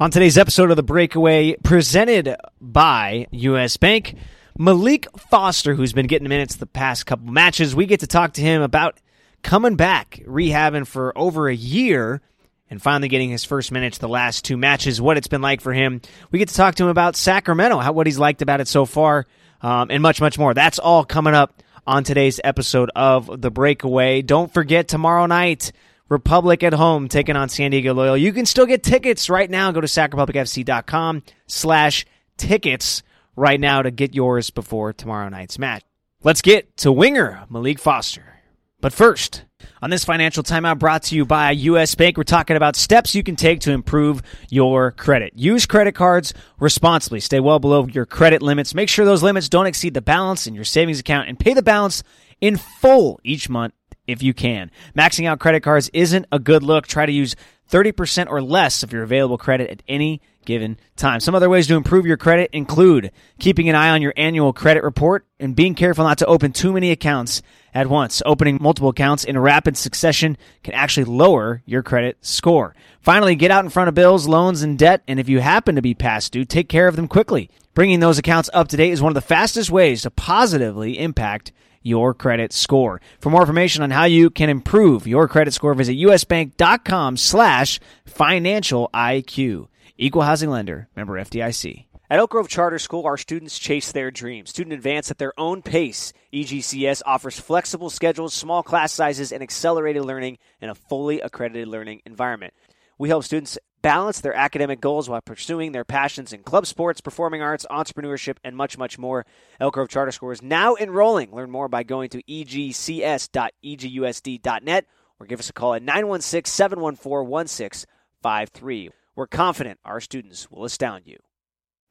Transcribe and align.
On 0.00 0.10
today's 0.10 0.36
episode 0.36 0.70
of 0.70 0.76
The 0.76 0.82
Breakaway, 0.82 1.54
presented 1.62 2.34
by 2.60 3.28
U.S. 3.30 3.76
Bank, 3.76 4.16
Maalique 4.58 5.06
Foster, 5.30 5.76
who's 5.76 5.92
been 5.92 6.08
getting 6.08 6.28
minutes 6.28 6.56
the 6.56 6.66
past 6.66 7.06
couple 7.06 7.30
matches, 7.30 7.76
we 7.76 7.86
get 7.86 8.00
to 8.00 8.08
talk 8.08 8.32
to 8.32 8.40
him 8.40 8.60
about 8.60 8.98
coming 9.44 9.76
back, 9.76 10.20
rehabbing 10.26 10.84
for 10.84 11.16
over 11.16 11.46
a 11.48 11.54
year, 11.54 12.20
and 12.68 12.82
finally 12.82 13.06
getting 13.06 13.30
his 13.30 13.44
first 13.44 13.70
minutes 13.70 13.98
the 13.98 14.08
last 14.08 14.44
two 14.44 14.56
matches, 14.56 15.00
what 15.00 15.16
it's 15.16 15.28
been 15.28 15.42
like 15.42 15.60
for 15.60 15.72
him. 15.72 16.00
We 16.32 16.40
get 16.40 16.48
to 16.48 16.56
talk 16.56 16.74
to 16.74 16.82
him 16.82 16.88
about 16.88 17.14
Sacramento, 17.14 17.78
how, 17.78 17.92
what 17.92 18.08
he's 18.08 18.18
liked 18.18 18.42
about 18.42 18.60
it 18.60 18.66
so 18.66 18.86
far, 18.86 19.26
um, 19.62 19.92
and 19.92 20.02
much, 20.02 20.20
much 20.20 20.36
more. 20.36 20.54
That's 20.54 20.80
all 20.80 21.04
coming 21.04 21.34
up 21.34 21.62
on 21.86 22.02
today's 22.02 22.40
episode 22.42 22.90
of 22.96 23.40
The 23.40 23.52
Breakaway. 23.52 24.22
Don't 24.22 24.52
forget 24.52 24.88
tomorrow 24.88 25.26
night, 25.26 25.70
Republic 26.08 26.62
at 26.62 26.74
home 26.74 27.08
taking 27.08 27.36
on 27.36 27.48
San 27.48 27.70
Diego 27.70 27.94
Loyal. 27.94 28.16
You 28.16 28.32
can 28.32 28.46
still 28.46 28.66
get 28.66 28.82
tickets 28.82 29.30
right 29.30 29.50
now. 29.50 29.72
Go 29.72 29.80
to 29.80 29.86
sacrepublicfc.com 29.86 31.22
slash 31.46 32.06
tickets 32.36 33.02
right 33.36 33.58
now 33.58 33.82
to 33.82 33.90
get 33.90 34.14
yours 34.14 34.50
before 34.50 34.92
tomorrow 34.92 35.28
night's 35.28 35.58
match. 35.58 35.82
Let's 36.22 36.42
get 36.42 36.76
to 36.78 36.92
winger 36.92 37.44
Maalique 37.50 37.80
Foster. 37.80 38.34
But 38.80 38.92
first, 38.92 39.44
on 39.80 39.90
this 39.90 40.04
financial 40.04 40.42
timeout 40.42 40.78
brought 40.78 41.04
to 41.04 41.16
you 41.16 41.24
by 41.24 41.52
US 41.52 41.94
Bank, 41.94 42.16
we're 42.16 42.24
talking 42.24 42.56
about 42.56 42.76
steps 42.76 43.14
you 43.14 43.22
can 43.22 43.36
take 43.36 43.60
to 43.60 43.72
improve 43.72 44.22
your 44.50 44.90
credit. 44.90 45.32
Use 45.36 45.64
credit 45.64 45.94
cards 45.94 46.34
responsibly. 46.58 47.20
Stay 47.20 47.40
well 47.40 47.58
below 47.58 47.86
your 47.86 48.06
credit 48.06 48.42
limits. 48.42 48.74
Make 48.74 48.88
sure 48.88 49.04
those 49.04 49.22
limits 49.22 49.48
don't 49.48 49.66
exceed 49.66 49.94
the 49.94 50.02
balance 50.02 50.46
in 50.46 50.54
your 50.54 50.64
savings 50.64 51.00
account 51.00 51.28
and 51.28 51.38
pay 51.38 51.54
the 51.54 51.62
balance 51.62 52.02
in 52.40 52.56
full 52.56 53.20
each 53.24 53.48
month 53.48 53.72
if 54.06 54.22
you 54.22 54.34
can. 54.34 54.70
Maxing 54.96 55.26
out 55.26 55.40
credit 55.40 55.62
cards 55.62 55.90
isn't 55.92 56.26
a 56.30 56.38
good 56.38 56.62
look. 56.62 56.86
Try 56.86 57.06
to 57.06 57.12
use 57.12 57.36
30% 57.70 58.28
or 58.28 58.42
less 58.42 58.82
of 58.82 58.92
your 58.92 59.02
available 59.02 59.38
credit 59.38 59.70
at 59.70 59.82
any 59.88 60.20
given 60.44 60.78
time. 60.96 61.20
Some 61.20 61.34
other 61.34 61.48
ways 61.48 61.66
to 61.68 61.74
improve 61.74 62.06
your 62.06 62.16
credit 62.16 62.50
include 62.52 63.10
keeping 63.38 63.68
an 63.68 63.74
eye 63.74 63.90
on 63.90 64.02
your 64.02 64.12
annual 64.16 64.52
credit 64.52 64.84
report 64.84 65.26
and 65.40 65.56
being 65.56 65.74
careful 65.74 66.04
not 66.04 66.18
to 66.18 66.26
open 66.26 66.52
too 66.52 66.72
many 66.72 66.90
accounts 66.90 67.42
at 67.72 67.88
once. 67.88 68.22
Opening 68.26 68.58
multiple 68.60 68.90
accounts 68.90 69.24
in 69.24 69.38
rapid 69.38 69.76
succession 69.76 70.36
can 70.62 70.74
actually 70.74 71.04
lower 71.04 71.62
your 71.64 71.82
credit 71.82 72.18
score. 72.20 72.74
Finally, 73.00 73.36
get 73.36 73.50
out 73.50 73.64
in 73.64 73.70
front 73.70 73.88
of 73.88 73.94
bills, 73.94 74.28
loans, 74.28 74.62
and 74.62 74.78
debt, 74.78 75.02
and 75.08 75.18
if 75.18 75.28
you 75.28 75.40
happen 75.40 75.74
to 75.74 75.82
be 75.82 75.94
past 75.94 76.32
due, 76.32 76.44
take 76.44 76.68
care 76.68 76.88
of 76.88 76.96
them 76.96 77.08
quickly. 77.08 77.50
Bringing 77.74 78.00
those 78.00 78.18
accounts 78.18 78.50
up 78.52 78.68
to 78.68 78.76
date 78.76 78.92
is 78.92 79.02
one 79.02 79.10
of 79.10 79.14
the 79.14 79.20
fastest 79.20 79.70
ways 79.70 80.02
to 80.02 80.10
positively 80.10 80.98
impact 80.98 81.52
your 81.84 82.14
credit 82.14 82.52
score. 82.52 83.00
For 83.20 83.30
more 83.30 83.42
information 83.42 83.84
on 83.84 83.92
how 83.92 84.04
you 84.04 84.30
can 84.30 84.48
improve 84.48 85.06
your 85.06 85.28
credit 85.28 85.54
score, 85.54 85.74
visit 85.74 85.96
usbank.com 85.96 87.16
slash 87.16 87.78
financial 88.04 88.90
IQ. 88.92 89.68
Equal 89.96 90.22
housing 90.22 90.50
lender, 90.50 90.88
member 90.96 91.14
FDIC. 91.14 91.84
At 92.10 92.18
Elk 92.18 92.30
Grove 92.30 92.48
Charter 92.48 92.78
School, 92.78 93.06
our 93.06 93.16
students 93.16 93.58
chase 93.58 93.92
their 93.92 94.10
dreams. 94.10 94.50
Student 94.50 94.74
advance 94.74 95.10
at 95.10 95.18
their 95.18 95.32
own 95.38 95.62
pace. 95.62 96.12
EGCS 96.32 97.02
offers 97.06 97.40
flexible 97.40 97.90
schedules, 97.90 98.34
small 98.34 98.62
class 98.62 98.92
sizes, 98.92 99.32
and 99.32 99.42
accelerated 99.42 100.04
learning 100.04 100.38
in 100.60 100.68
a 100.68 100.74
fully 100.74 101.20
accredited 101.20 101.66
learning 101.66 102.02
environment. 102.04 102.52
We 102.98 103.08
help 103.08 103.24
students 103.24 103.58
balance 103.82 104.20
their 104.20 104.34
academic 104.34 104.80
goals 104.80 105.10
while 105.10 105.20
pursuing 105.20 105.72
their 105.72 105.84
passions 105.84 106.32
in 106.32 106.42
club 106.42 106.66
sports, 106.66 107.00
performing 107.00 107.42
arts, 107.42 107.66
entrepreneurship, 107.70 108.36
and 108.42 108.56
much, 108.56 108.76
much 108.78 108.98
more. 108.98 109.26
Elk 109.60 109.74
Grove 109.74 109.88
Charter 109.88 110.12
School 110.12 110.30
is 110.30 110.42
now 110.42 110.74
enrolling. 110.76 111.32
Learn 111.32 111.50
more 111.50 111.68
by 111.68 111.82
going 111.82 112.08
to 112.10 112.22
egcs.egusd.net 112.22 114.86
or 115.20 115.26
give 115.26 115.40
us 115.40 115.50
a 115.50 115.52
call 115.52 115.74
at 115.74 115.82
916 115.82 116.50
714 116.50 117.28
1653. 117.28 118.90
We're 119.16 119.26
confident 119.26 119.80
our 119.84 120.00
students 120.00 120.50
will 120.50 120.64
astound 120.64 121.06
you. 121.06 121.18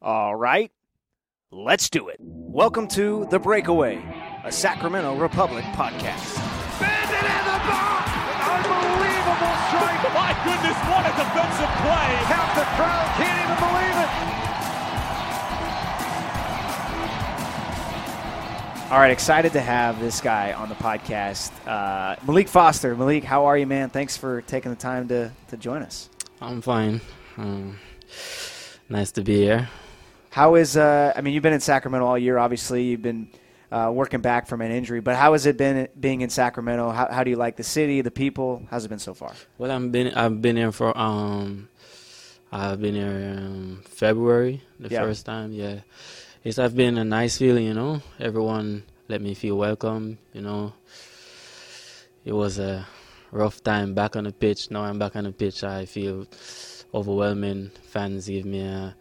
All 0.02 0.36
right, 0.36 0.72
let's 1.52 1.90
do 1.90 2.10
it. 2.10 2.17
Welcome 2.20 2.88
to 2.90 3.28
The 3.30 3.40
Breakaway, 3.40 4.04
a 4.44 4.52
Sacramento 4.52 5.17
Republic 5.17 5.64
podcast. 5.66 6.52
Strike! 9.73 10.04
My 10.14 10.32
goodness, 10.45 10.78
what 10.86 11.04
a 11.06 11.14
defensive 11.17 11.72
play! 11.82 12.10
Half 12.30 12.54
the 12.54 12.66
crowd 12.78 13.08
can't 13.17 13.39
even 13.42 13.58
believe 13.58 13.98
it! 14.06 14.11
All 18.92 19.00
right, 19.00 19.12
excited 19.12 19.54
to 19.54 19.62
have 19.62 20.00
this 20.00 20.22
guy 20.22 20.54
on 20.54 20.70
the 20.70 20.76
podcast. 20.76 21.52
Uh, 21.66 22.16
Maalique 22.28 22.50
Foster. 22.50 22.95
Maalique, 22.95 23.23
how 23.23 23.45
are 23.45 23.58
you, 23.58 23.66
man? 23.66 23.89
Thanks 23.89 24.16
for 24.16 24.42
taking 24.44 24.70
the 24.70 24.78
time 24.78 25.08
to, 25.08 25.32
to 25.48 25.58
join 25.58 25.82
us. 25.82 26.10
I'm 26.39 26.62
fine. 26.62 27.02
Um, 27.38 27.80
nice 28.89 29.12
to 29.14 29.23
be 29.23 29.38
here. 29.38 29.67
How 30.30 30.54
is, 30.56 30.78
uh, 30.78 31.12
I 31.16 31.22
mean, 31.22 31.33
you've 31.33 31.42
been 31.42 31.54
in 31.54 31.60
Sacramento 31.60 32.06
all 32.06 32.20
year, 32.20 32.38
obviously. 32.38 32.83
You've 32.83 33.02
been 33.02 33.30
uh, 33.73 33.89
working 33.92 34.22
back 34.22 34.45
from 34.48 34.61
an 34.61 34.72
injury, 34.72 35.02
but 35.02 35.16
how 35.16 35.34
has 35.34 35.45
it 35.45 35.58
been 35.58 35.88
being 36.00 36.22
in 36.22 36.30
Sacramento? 36.30 36.92
How, 36.92 37.08
how 37.11 37.23
do 37.23 37.30
you 37.32 37.38
like 37.38 37.56
the 37.58 37.64
city, 37.64 38.02
the 38.02 38.11
people? 38.11 38.61
How's 38.70 38.86
it 38.86 38.89
been 38.89 39.00
so 39.00 39.14
far? 39.16 39.34
Well, 39.58 39.72
I've 39.72 39.92
been 39.92 40.14
I've 40.14 40.42
been 40.42 40.56
here 40.58 40.72
for 40.72 40.95
um, 40.98 41.67
I've 42.52 42.80
been 42.80 42.94
here 42.95 43.36
um, 43.38 43.82
February 43.89 44.62
the 44.80 44.89
Yeah. 44.89 45.02
first 45.02 45.26
time. 45.26 45.52
Yeah, 45.54 45.80
it's 46.44 46.60
I've 46.60 46.76
been 46.76 46.98
a 47.00 47.04
nice 47.04 47.38
feeling. 47.38 47.66
You 47.66 47.73
know, 47.73 48.02
everyone 48.20 48.83
let 49.10 49.22
me 49.22 49.33
feel 49.33 49.58
welcome. 49.58 50.20
You 50.33 50.42
know, 50.42 50.73
it 52.26 52.33
was 52.33 52.60
a 52.60 52.86
rough 53.32 53.64
time 53.64 53.95
back 53.95 54.16
on 54.16 54.26
the 54.26 54.32
pitch. 54.32 54.70
Now 54.70 54.83
I'm 54.83 55.00
back 55.00 55.16
on 55.16 55.23
the 55.23 55.32
pitch. 55.32 55.64
I 55.64 55.86
feel 55.86 56.28
overwhelming. 56.94 57.72
Fans 57.89 58.28
give 58.28 58.45
me 58.45 58.62
a 58.62 58.95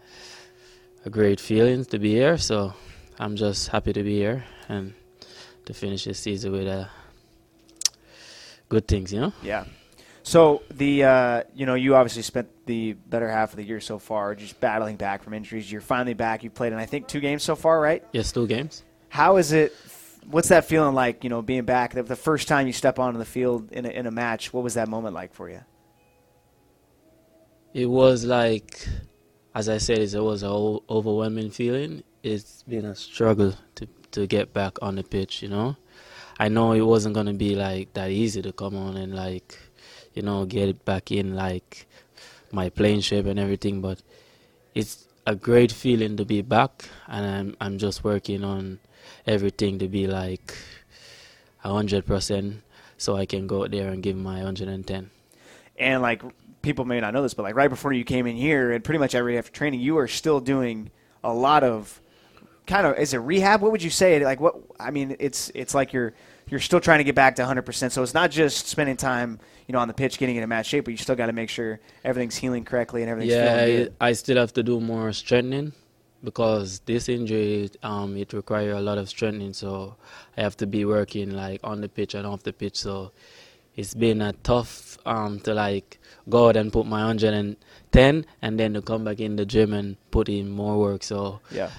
a 1.05 1.11
great 1.11 1.41
feeling 1.41 1.85
to 1.87 1.99
be 1.99 2.13
here. 2.15 2.39
So 2.39 2.73
I'm 3.19 3.37
just 3.37 3.69
happy 3.69 3.93
to 3.93 4.03
be 4.03 4.17
here 4.17 4.45
and 4.69 4.95
to 5.67 5.75
finish 5.75 6.05
this 6.05 6.19
season 6.19 6.53
with 6.53 6.67
uh, 6.67 6.87
good 8.69 8.87
things. 8.89 9.13
You 9.13 9.21
know. 9.21 9.33
Yeah. 9.43 9.65
So 10.23 10.63
the 10.71 11.05
uh, 11.05 11.43
you 11.55 11.67
know 11.67 11.75
you 11.75 11.97
obviously 11.97 12.23
spent 12.23 12.49
the 12.67 12.93
better 12.93 13.29
half 13.29 13.51
of 13.51 13.57
the 13.57 13.65
year 13.65 13.81
so 13.81 13.99
far 13.99 14.35
just 14.35 14.61
battling 14.61 14.97
back 14.97 15.23
from 15.23 15.35
injuries. 15.35 15.71
You're 15.71 15.81
finally 15.81 16.15
back. 16.15 16.45
You've 16.45 16.55
played 16.55 16.73
in 16.73 16.79
I 16.79 16.87
think 16.87 17.09
two 17.09 17.21
games 17.21 17.43
so 17.43 17.57
far, 17.57 17.81
right? 17.81 18.05
Yes, 18.13 18.33
two 18.33 18.47
games. 18.47 18.85
How 19.09 19.37
is 19.37 19.53
it? 19.53 19.75
What's 20.31 20.49
that 20.49 20.65
feeling 20.65 20.95
like? 20.95 21.25
You 21.25 21.31
know, 21.31 21.43
being 21.43 21.65
back. 21.65 21.95
The, 21.95 22.03
the 22.05 22.17
first 22.17 22.47
time 22.47 22.67
you 22.67 22.73
step 22.73 22.99
onto 22.99 23.19
the 23.19 23.25
field 23.25 23.73
in 23.73 23.85
a, 23.85 23.89
in 23.89 24.07
a 24.07 24.11
match. 24.11 24.53
What 24.53 24.63
was 24.63 24.75
that 24.75 24.89
moment 24.89 25.15
like 25.15 25.35
for 25.35 25.51
you? 25.51 25.61
It 27.75 27.87
was 27.87 28.25
like, 28.25 28.87
as 29.55 29.69
I 29.69 29.79
said, 29.79 29.99
it 29.99 30.21
was 30.21 30.43
an 30.43 30.79
overwhelming 30.89 31.51
feeling. 31.51 32.05
It's 32.23 32.63
been 32.63 32.85
a 32.85 32.95
struggle 32.95 33.55
to 33.75 33.89
to 34.13 34.29
get 34.29 34.53
back 34.53 34.79
on 34.81 34.95
the 34.95 35.03
pitch. 35.03 35.43
You 35.43 35.49
know, 35.49 35.77
I 36.39 36.49
know 36.49 36.71
it 36.73 36.83
wasn't 36.83 37.17
gonna 37.17 37.35
be 37.35 37.57
like 37.57 37.95
that 37.95 38.11
easy 38.11 38.41
to 38.43 38.53
come 38.53 38.77
on 38.77 38.97
and 38.97 39.13
like, 39.13 39.59
you 40.15 40.23
know, 40.23 40.45
get 40.45 40.69
it 40.69 40.85
back 40.85 41.11
in 41.11 41.35
like 41.35 41.87
my 42.53 42.69
playing 42.69 43.01
shape 43.01 43.27
and 43.27 43.41
everything. 43.41 43.81
But 43.81 44.03
it's 44.73 45.09
a 45.27 45.35
great 45.35 45.73
feeling 45.73 46.17
to 46.17 46.25
be 46.25 46.43
back, 46.43 46.85
and 47.09 47.27
I'm 47.27 47.57
I'm 47.61 47.79
just 47.79 48.05
working 48.05 48.45
on 48.45 48.79
everything 49.27 49.81
to 49.81 49.89
be 49.89 50.07
like 50.07 50.55
hundred 51.59 52.07
percent, 52.07 52.63
so 52.99 53.17
I 53.17 53.27
can 53.27 53.49
go 53.49 53.65
out 53.65 53.73
there 53.73 53.89
and 53.89 54.01
give 54.01 54.17
my 54.17 54.41
hundred 54.41 54.69
and 54.69 54.87
ten. 54.87 55.11
And 55.77 56.03
like 56.03 56.23
people 56.63 56.85
may 56.85 57.01
not 57.01 57.15
know 57.15 57.23
this, 57.23 57.35
but 57.35 57.43
like 57.43 57.57
right 57.57 57.71
before 57.71 57.93
you 57.93 58.05
came 58.05 58.29
in 58.29 58.37
here, 58.37 58.71
and 58.71 58.85
pretty 58.85 59.01
much 59.01 59.17
every 59.17 59.39
after 59.39 59.51
training, 59.51 59.81
you 59.81 59.99
are 59.99 60.07
still 60.07 60.39
doing 60.39 60.93
a 61.25 61.35
lot 61.35 61.65
of 61.65 62.01
kind 62.67 62.87
of 62.87 62.99
is 62.99 63.15
it 63.15 63.19
rehab? 63.19 63.61
What 63.61 63.73
would 63.73 63.83
you 63.83 63.91
say? 63.91 64.25
Like 64.25 64.41
what? 64.41 64.57
I 64.79 64.91
mean, 64.91 65.17
it's 65.19 65.51
it's 65.55 65.75
like 65.75 65.93
you're 65.93 66.13
you're 66.49 66.61
still 66.61 66.81
trying 66.81 66.99
to 66.99 67.05
get 67.05 67.15
back 67.15 67.37
to 67.37 67.43
100. 67.43 67.63
percent 67.63 67.93
So 67.93 68.03
it's 68.03 68.15
not 68.15 68.31
just 68.31 68.69
spending 68.69 68.97
time 68.97 69.39
you 69.67 69.73
know 69.73 69.79
on 69.79 69.89
the 69.89 69.95
pitch 69.95 70.19
getting 70.19 70.37
in 70.37 70.43
a 70.43 70.47
match 70.47 70.67
shape, 70.67 70.85
but 70.85 70.91
you 70.91 70.97
still 70.97 71.17
got 71.17 71.27
to 71.27 71.33
make 71.33 71.49
sure 71.49 71.81
everything's 72.05 72.37
healing 72.37 72.65
correctly 72.65 73.03
and 73.03 73.11
everything's 73.11 73.35
yeah, 73.35 73.89
I. 74.01 74.09
I 74.09 74.13
still 74.13 74.37
have 74.37 74.53
to 74.55 74.63
do 74.63 74.81
more 74.81 75.13
strengthening 75.13 75.73
because 76.25 76.81
this 76.81 77.09
injury 77.09 77.71
um 77.83 78.17
it 78.17 78.33
requires 78.33 78.77
a 78.77 78.81
lot 78.81 78.99
of 78.99 79.09
strengthening. 79.09 79.53
So 79.53 79.97
I 80.37 80.43
have 80.43 80.57
to 80.59 80.67
be 80.67 80.85
working 80.85 81.31
like 81.31 81.61
on 81.65 81.81
the 81.81 81.89
pitch 81.89 82.15
and 82.15 82.27
off 82.27 82.43
the 82.43 82.53
pitch. 82.53 82.77
So 82.77 83.13
it's 83.75 83.95
been 83.95 84.21
a 84.21 84.33
tough 84.33 84.99
um 85.07 85.41
to 85.41 85.55
like 85.55 85.99
go 86.29 86.49
out 86.49 86.57
and 86.57 86.73
put 86.73 86.87
my 86.87 87.05
110 87.07 88.27
and 88.43 88.61
then 88.61 88.75
to 88.75 88.83
come 88.83 89.05
back 89.05 89.21
in 89.21 89.37
the 89.37 89.47
gym 89.47 89.73
and 89.73 89.97
put 90.11 90.29
in 90.29 90.51
more 90.51 90.79
work. 90.79 91.03
So 91.03 91.41
Yeah, 91.51 91.71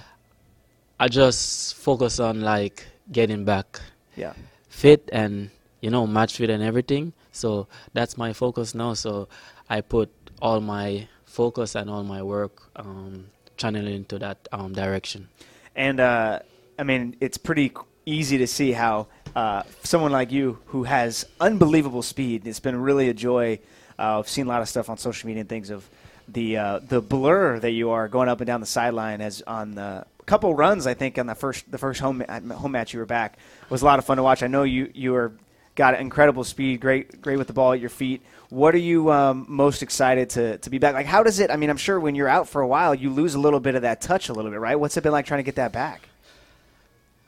I 0.98 1.08
just 1.08 1.74
focus 1.74 2.20
on 2.20 2.40
like 2.40 2.86
getting 3.10 3.44
back 3.44 3.80
yeah. 4.16 4.32
fit 4.68 5.08
and 5.12 5.50
you 5.80 5.90
know 5.90 6.06
match 6.06 6.36
fit 6.36 6.50
and 6.50 6.62
everything. 6.62 7.12
So 7.32 7.66
that's 7.92 8.16
my 8.16 8.32
focus 8.32 8.74
now. 8.74 8.94
So 8.94 9.28
I 9.68 9.80
put 9.80 10.10
all 10.40 10.60
my 10.60 11.08
focus 11.24 11.74
and 11.74 11.90
all 11.90 12.04
my 12.04 12.22
work 12.22 12.70
um, 12.76 13.26
channeling 13.56 13.94
into 13.94 14.18
that 14.20 14.46
um, 14.52 14.72
direction. 14.72 15.28
And 15.74 15.98
uh, 15.98 16.40
I 16.78 16.82
mean, 16.84 17.16
it's 17.20 17.38
pretty 17.38 17.72
easy 18.06 18.38
to 18.38 18.46
see 18.46 18.72
how 18.72 19.08
uh, 19.34 19.64
someone 19.82 20.12
like 20.12 20.30
you, 20.30 20.58
who 20.66 20.84
has 20.84 21.26
unbelievable 21.40 22.02
speed, 22.02 22.46
it's 22.46 22.60
been 22.60 22.80
really 22.80 23.08
a 23.08 23.14
joy. 23.14 23.58
Uh, 23.98 24.20
I've 24.20 24.28
seen 24.28 24.46
a 24.46 24.48
lot 24.48 24.62
of 24.62 24.68
stuff 24.68 24.88
on 24.88 24.98
social 24.98 25.26
media 25.26 25.40
and 25.40 25.48
things 25.48 25.70
of 25.70 25.88
the 26.28 26.56
uh, 26.56 26.78
the 26.78 27.02
blur 27.02 27.58
that 27.58 27.72
you 27.72 27.90
are 27.90 28.08
going 28.08 28.28
up 28.28 28.40
and 28.40 28.46
down 28.46 28.60
the 28.60 28.66
sideline 28.66 29.20
as 29.20 29.42
on 29.42 29.74
the 29.74 30.06
couple 30.26 30.54
runs. 30.54 30.86
I 30.86 30.94
think 30.94 31.18
on 31.18 31.26
the 31.26 31.34
first 31.34 31.70
the 31.70 31.78
first 31.78 32.00
home 32.00 32.20
home 32.20 32.72
match 32.72 32.92
you 32.92 33.00
were 33.00 33.06
back 33.06 33.38
was 33.70 33.82
a 33.82 33.84
lot 33.84 33.98
of 33.98 34.04
fun 34.04 34.16
to 34.16 34.22
watch. 34.22 34.42
I 34.42 34.46
know 34.46 34.62
you 34.62 34.90
you 34.94 35.12
were 35.12 35.32
got 35.74 35.98
incredible 35.98 36.44
speed, 36.44 36.80
great 36.80 37.20
great 37.20 37.36
with 37.36 37.46
the 37.46 37.52
ball 37.52 37.72
at 37.72 37.80
your 37.80 37.90
feet. 37.90 38.22
What 38.50 38.74
are 38.74 38.78
you 38.78 39.10
um, 39.10 39.46
most 39.48 39.82
excited 39.82 40.30
to 40.30 40.58
to 40.58 40.70
be 40.70 40.78
back? 40.78 40.94
Like, 40.94 41.06
how 41.06 41.22
does 41.22 41.40
it? 41.40 41.50
I 41.50 41.56
mean, 41.56 41.70
I'm 41.70 41.76
sure 41.76 41.98
when 41.98 42.14
you're 42.14 42.28
out 42.28 42.48
for 42.48 42.62
a 42.62 42.66
while, 42.66 42.94
you 42.94 43.10
lose 43.10 43.34
a 43.34 43.40
little 43.40 43.60
bit 43.60 43.74
of 43.74 43.82
that 43.82 44.00
touch 44.00 44.28
a 44.28 44.32
little 44.32 44.50
bit, 44.50 44.60
right? 44.60 44.76
What's 44.76 44.96
it 44.96 45.02
been 45.02 45.12
like 45.12 45.26
trying 45.26 45.38
to 45.38 45.44
get 45.44 45.56
that 45.56 45.72
back? 45.72 46.08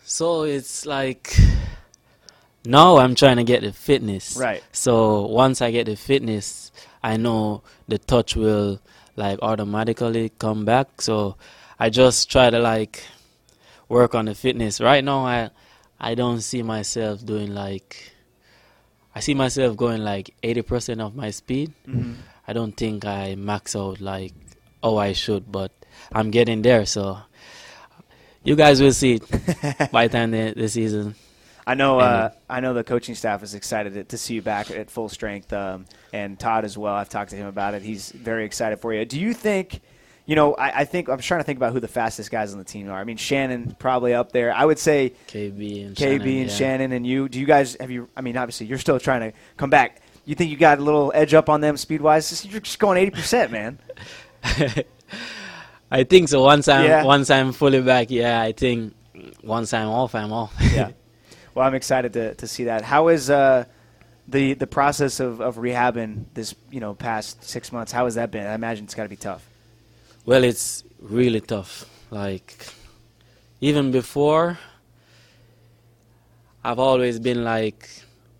So 0.04 0.42
it's 0.42 0.86
like 0.86 1.36
now 2.64 2.98
I'm 2.98 3.14
trying 3.14 3.36
to 3.36 3.44
get 3.44 3.62
the 3.62 3.72
fitness. 3.72 4.36
Right. 4.36 4.62
So 4.72 5.26
once 5.26 5.60
I 5.60 5.70
get 5.70 5.86
the 5.86 5.96
fitness, 5.96 6.70
I 7.02 7.16
know 7.16 7.62
the 7.88 7.98
touch 7.98 8.36
will 8.36 8.80
like 9.16 9.38
automatically 9.42 10.30
come 10.38 10.64
back. 10.64 11.00
So 11.00 11.36
I 11.78 11.90
just 11.90 12.30
try 12.30 12.50
to 12.50 12.58
like 12.58 13.04
work 13.88 14.14
on 14.14 14.26
the 14.26 14.34
fitness. 14.34 14.80
Right 14.80 15.04
now 15.04 15.26
I 15.26 15.50
I 16.00 16.14
don't 16.14 16.40
see 16.40 16.62
myself 16.62 17.24
doing 17.24 17.54
like 17.54 18.12
I 19.14 19.20
see 19.20 19.34
myself 19.34 19.76
going 19.76 20.02
like 20.02 20.34
80% 20.42 21.00
of 21.00 21.16
my 21.16 21.30
speed. 21.30 21.72
Mm-hmm. 21.86 22.14
I 22.46 22.52
don't 22.52 22.76
think 22.76 23.04
I 23.04 23.34
max 23.34 23.74
out 23.74 24.00
like 24.00 24.32
oh 24.82 24.96
I 24.96 25.12
should, 25.12 25.50
but 25.50 25.72
I'm 26.12 26.30
getting 26.30 26.62
there. 26.62 26.86
So 26.86 27.18
you 28.42 28.56
guys 28.56 28.80
will 28.80 28.92
see 28.92 29.14
it 29.14 29.90
by 29.92 30.08
the 30.08 30.12
time 30.12 30.30
the, 30.30 30.54
the 30.56 30.68
season. 30.68 31.14
I 31.66 31.74
know. 31.74 31.98
Uh, 31.98 32.30
I 32.48 32.60
know 32.60 32.74
the 32.74 32.84
coaching 32.84 33.16
staff 33.16 33.42
is 33.42 33.54
excited 33.54 33.94
to, 33.94 34.04
to 34.04 34.16
see 34.16 34.34
you 34.34 34.42
back 34.42 34.70
at 34.70 34.88
full 34.88 35.08
strength, 35.08 35.52
um, 35.52 35.86
and 36.12 36.38
Todd 36.38 36.64
as 36.64 36.78
well. 36.78 36.94
I've 36.94 37.08
talked 37.08 37.30
to 37.30 37.36
him 37.36 37.48
about 37.48 37.74
it. 37.74 37.82
He's 37.82 38.12
very 38.12 38.44
excited 38.44 38.78
for 38.78 38.94
you. 38.94 39.04
Do 39.04 39.18
you 39.18 39.34
think? 39.34 39.80
You 40.26 40.34
know, 40.34 40.54
I, 40.54 40.80
I 40.80 40.84
think 40.84 41.08
I'm 41.08 41.18
trying 41.20 41.40
to 41.40 41.44
think 41.44 41.56
about 41.56 41.72
who 41.72 41.78
the 41.78 41.88
fastest 41.88 42.32
guys 42.32 42.52
on 42.52 42.58
the 42.58 42.64
team 42.64 42.90
are. 42.90 42.98
I 42.98 43.04
mean, 43.04 43.16
Shannon 43.16 43.76
probably 43.78 44.12
up 44.12 44.32
there. 44.32 44.52
I 44.52 44.64
would 44.64 44.78
say 44.78 45.12
KB 45.28 45.86
and 45.86 45.96
KB 45.96 45.98
Shannon, 45.98 46.20
and 46.20 46.50
yeah. 46.50 46.56
Shannon 46.56 46.92
and 46.92 47.06
you. 47.06 47.28
Do 47.28 47.38
you 47.38 47.46
guys 47.46 47.76
have 47.78 47.90
you? 47.92 48.08
I 48.16 48.22
mean, 48.22 48.36
obviously 48.36 48.66
you're 48.66 48.78
still 48.78 48.98
trying 48.98 49.30
to 49.30 49.38
come 49.56 49.70
back. 49.70 50.02
You 50.24 50.34
think 50.34 50.50
you 50.50 50.56
got 50.56 50.78
a 50.80 50.82
little 50.82 51.12
edge 51.14 51.32
up 51.34 51.48
on 51.48 51.60
them 51.60 51.76
speed 51.76 52.00
wise? 52.00 52.44
You're 52.44 52.60
just 52.60 52.80
going 52.80 52.98
80 52.98 53.10
percent, 53.12 53.52
man. 53.52 53.78
I 55.90 56.02
think 56.04 56.28
so. 56.28 56.42
Once 56.42 56.66
I'm 56.68 56.84
Yeah. 56.84 57.04
once 57.04 57.30
I'm 57.30 57.52
fully 57.52 57.80
back, 57.80 58.10
yeah, 58.10 58.40
I 58.40 58.52
think 58.52 58.94
once 59.44 59.72
I'm 59.72 59.88
off, 59.88 60.14
I'm 60.14 60.32
off. 60.32 60.52
Yeah. 60.60 60.90
Well, 61.54 61.66
I'm 61.66 61.74
excited 61.74 62.12
to, 62.14 62.34
to 62.34 62.46
see 62.46 62.64
that. 62.64 62.82
How 62.82 63.08
is 63.08 63.30
uh, 63.30 63.64
the 64.28 64.54
the 64.54 64.66
process 64.66 65.20
of, 65.20 65.40
of 65.40 65.56
rehabbing 65.56 66.24
this 66.34 66.54
you 66.70 66.80
know 66.80 66.94
past 66.94 67.44
six 67.44 67.72
months? 67.72 67.92
How 67.92 68.04
has 68.04 68.16
that 68.16 68.30
been? 68.30 68.46
I 68.46 68.54
imagine 68.54 68.84
it's 68.84 68.94
got 68.94 69.04
to 69.04 69.08
be 69.08 69.16
tough. 69.16 69.46
Well, 70.26 70.42
it's 70.42 70.84
really 71.00 71.40
tough. 71.40 71.88
Like 72.10 72.66
even 73.60 73.92
before, 73.92 74.58
I've 76.64 76.80
always 76.80 77.18
been 77.20 77.44
like 77.44 77.88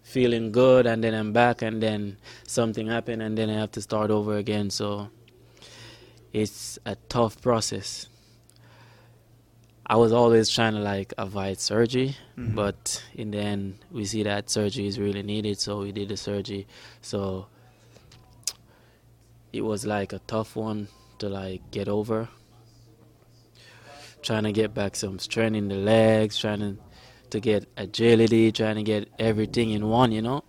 feeling 0.02 0.52
good, 0.52 0.86
and 0.86 1.02
then 1.02 1.14
I'm 1.14 1.32
back, 1.32 1.62
and 1.62 1.82
then 1.82 2.16
something 2.46 2.88
happened, 2.88 3.22
and 3.22 3.38
then 3.38 3.48
I 3.48 3.54
have 3.54 3.70
to 3.72 3.80
start 3.80 4.10
over 4.10 4.36
again. 4.36 4.68
So 4.70 5.08
it's 6.32 6.78
a 6.84 6.96
tough 7.08 7.40
process. 7.40 8.08
I 9.88 9.94
was 9.94 10.12
always 10.12 10.48
trying 10.50 10.74
to 10.74 10.80
like 10.80 11.14
avoid 11.16 11.60
surgery, 11.60 12.16
Mhm. 12.36 12.56
but 12.56 13.04
in 13.14 13.30
the 13.30 13.38
end, 13.38 13.78
we 13.92 14.04
see 14.04 14.24
that 14.24 14.50
surgery 14.50 14.88
is 14.88 14.98
really 14.98 15.22
needed, 15.22 15.60
so 15.60 15.80
we 15.80 15.92
did 15.92 16.08
the 16.08 16.16
surgery. 16.16 16.66
So 17.02 17.46
it 19.52 19.60
was 19.60 19.86
like 19.86 20.12
a 20.12 20.18
tough 20.26 20.56
one 20.56 20.88
to 21.18 21.28
like 21.28 21.70
get 21.70 21.88
over. 21.88 22.28
Trying 24.22 24.44
to 24.44 24.52
get 24.52 24.74
back 24.74 24.96
some 24.96 25.18
strength 25.18 25.56
in 25.56 25.68
the 25.68 25.76
legs, 25.76 26.38
trying 26.38 26.60
to 26.60 26.76
to 27.30 27.40
get 27.40 27.68
agility, 27.76 28.52
trying 28.52 28.76
to 28.76 28.82
get 28.82 29.08
everything 29.18 29.70
in 29.70 29.88
one, 29.88 30.12
you 30.12 30.22
know. 30.22 30.44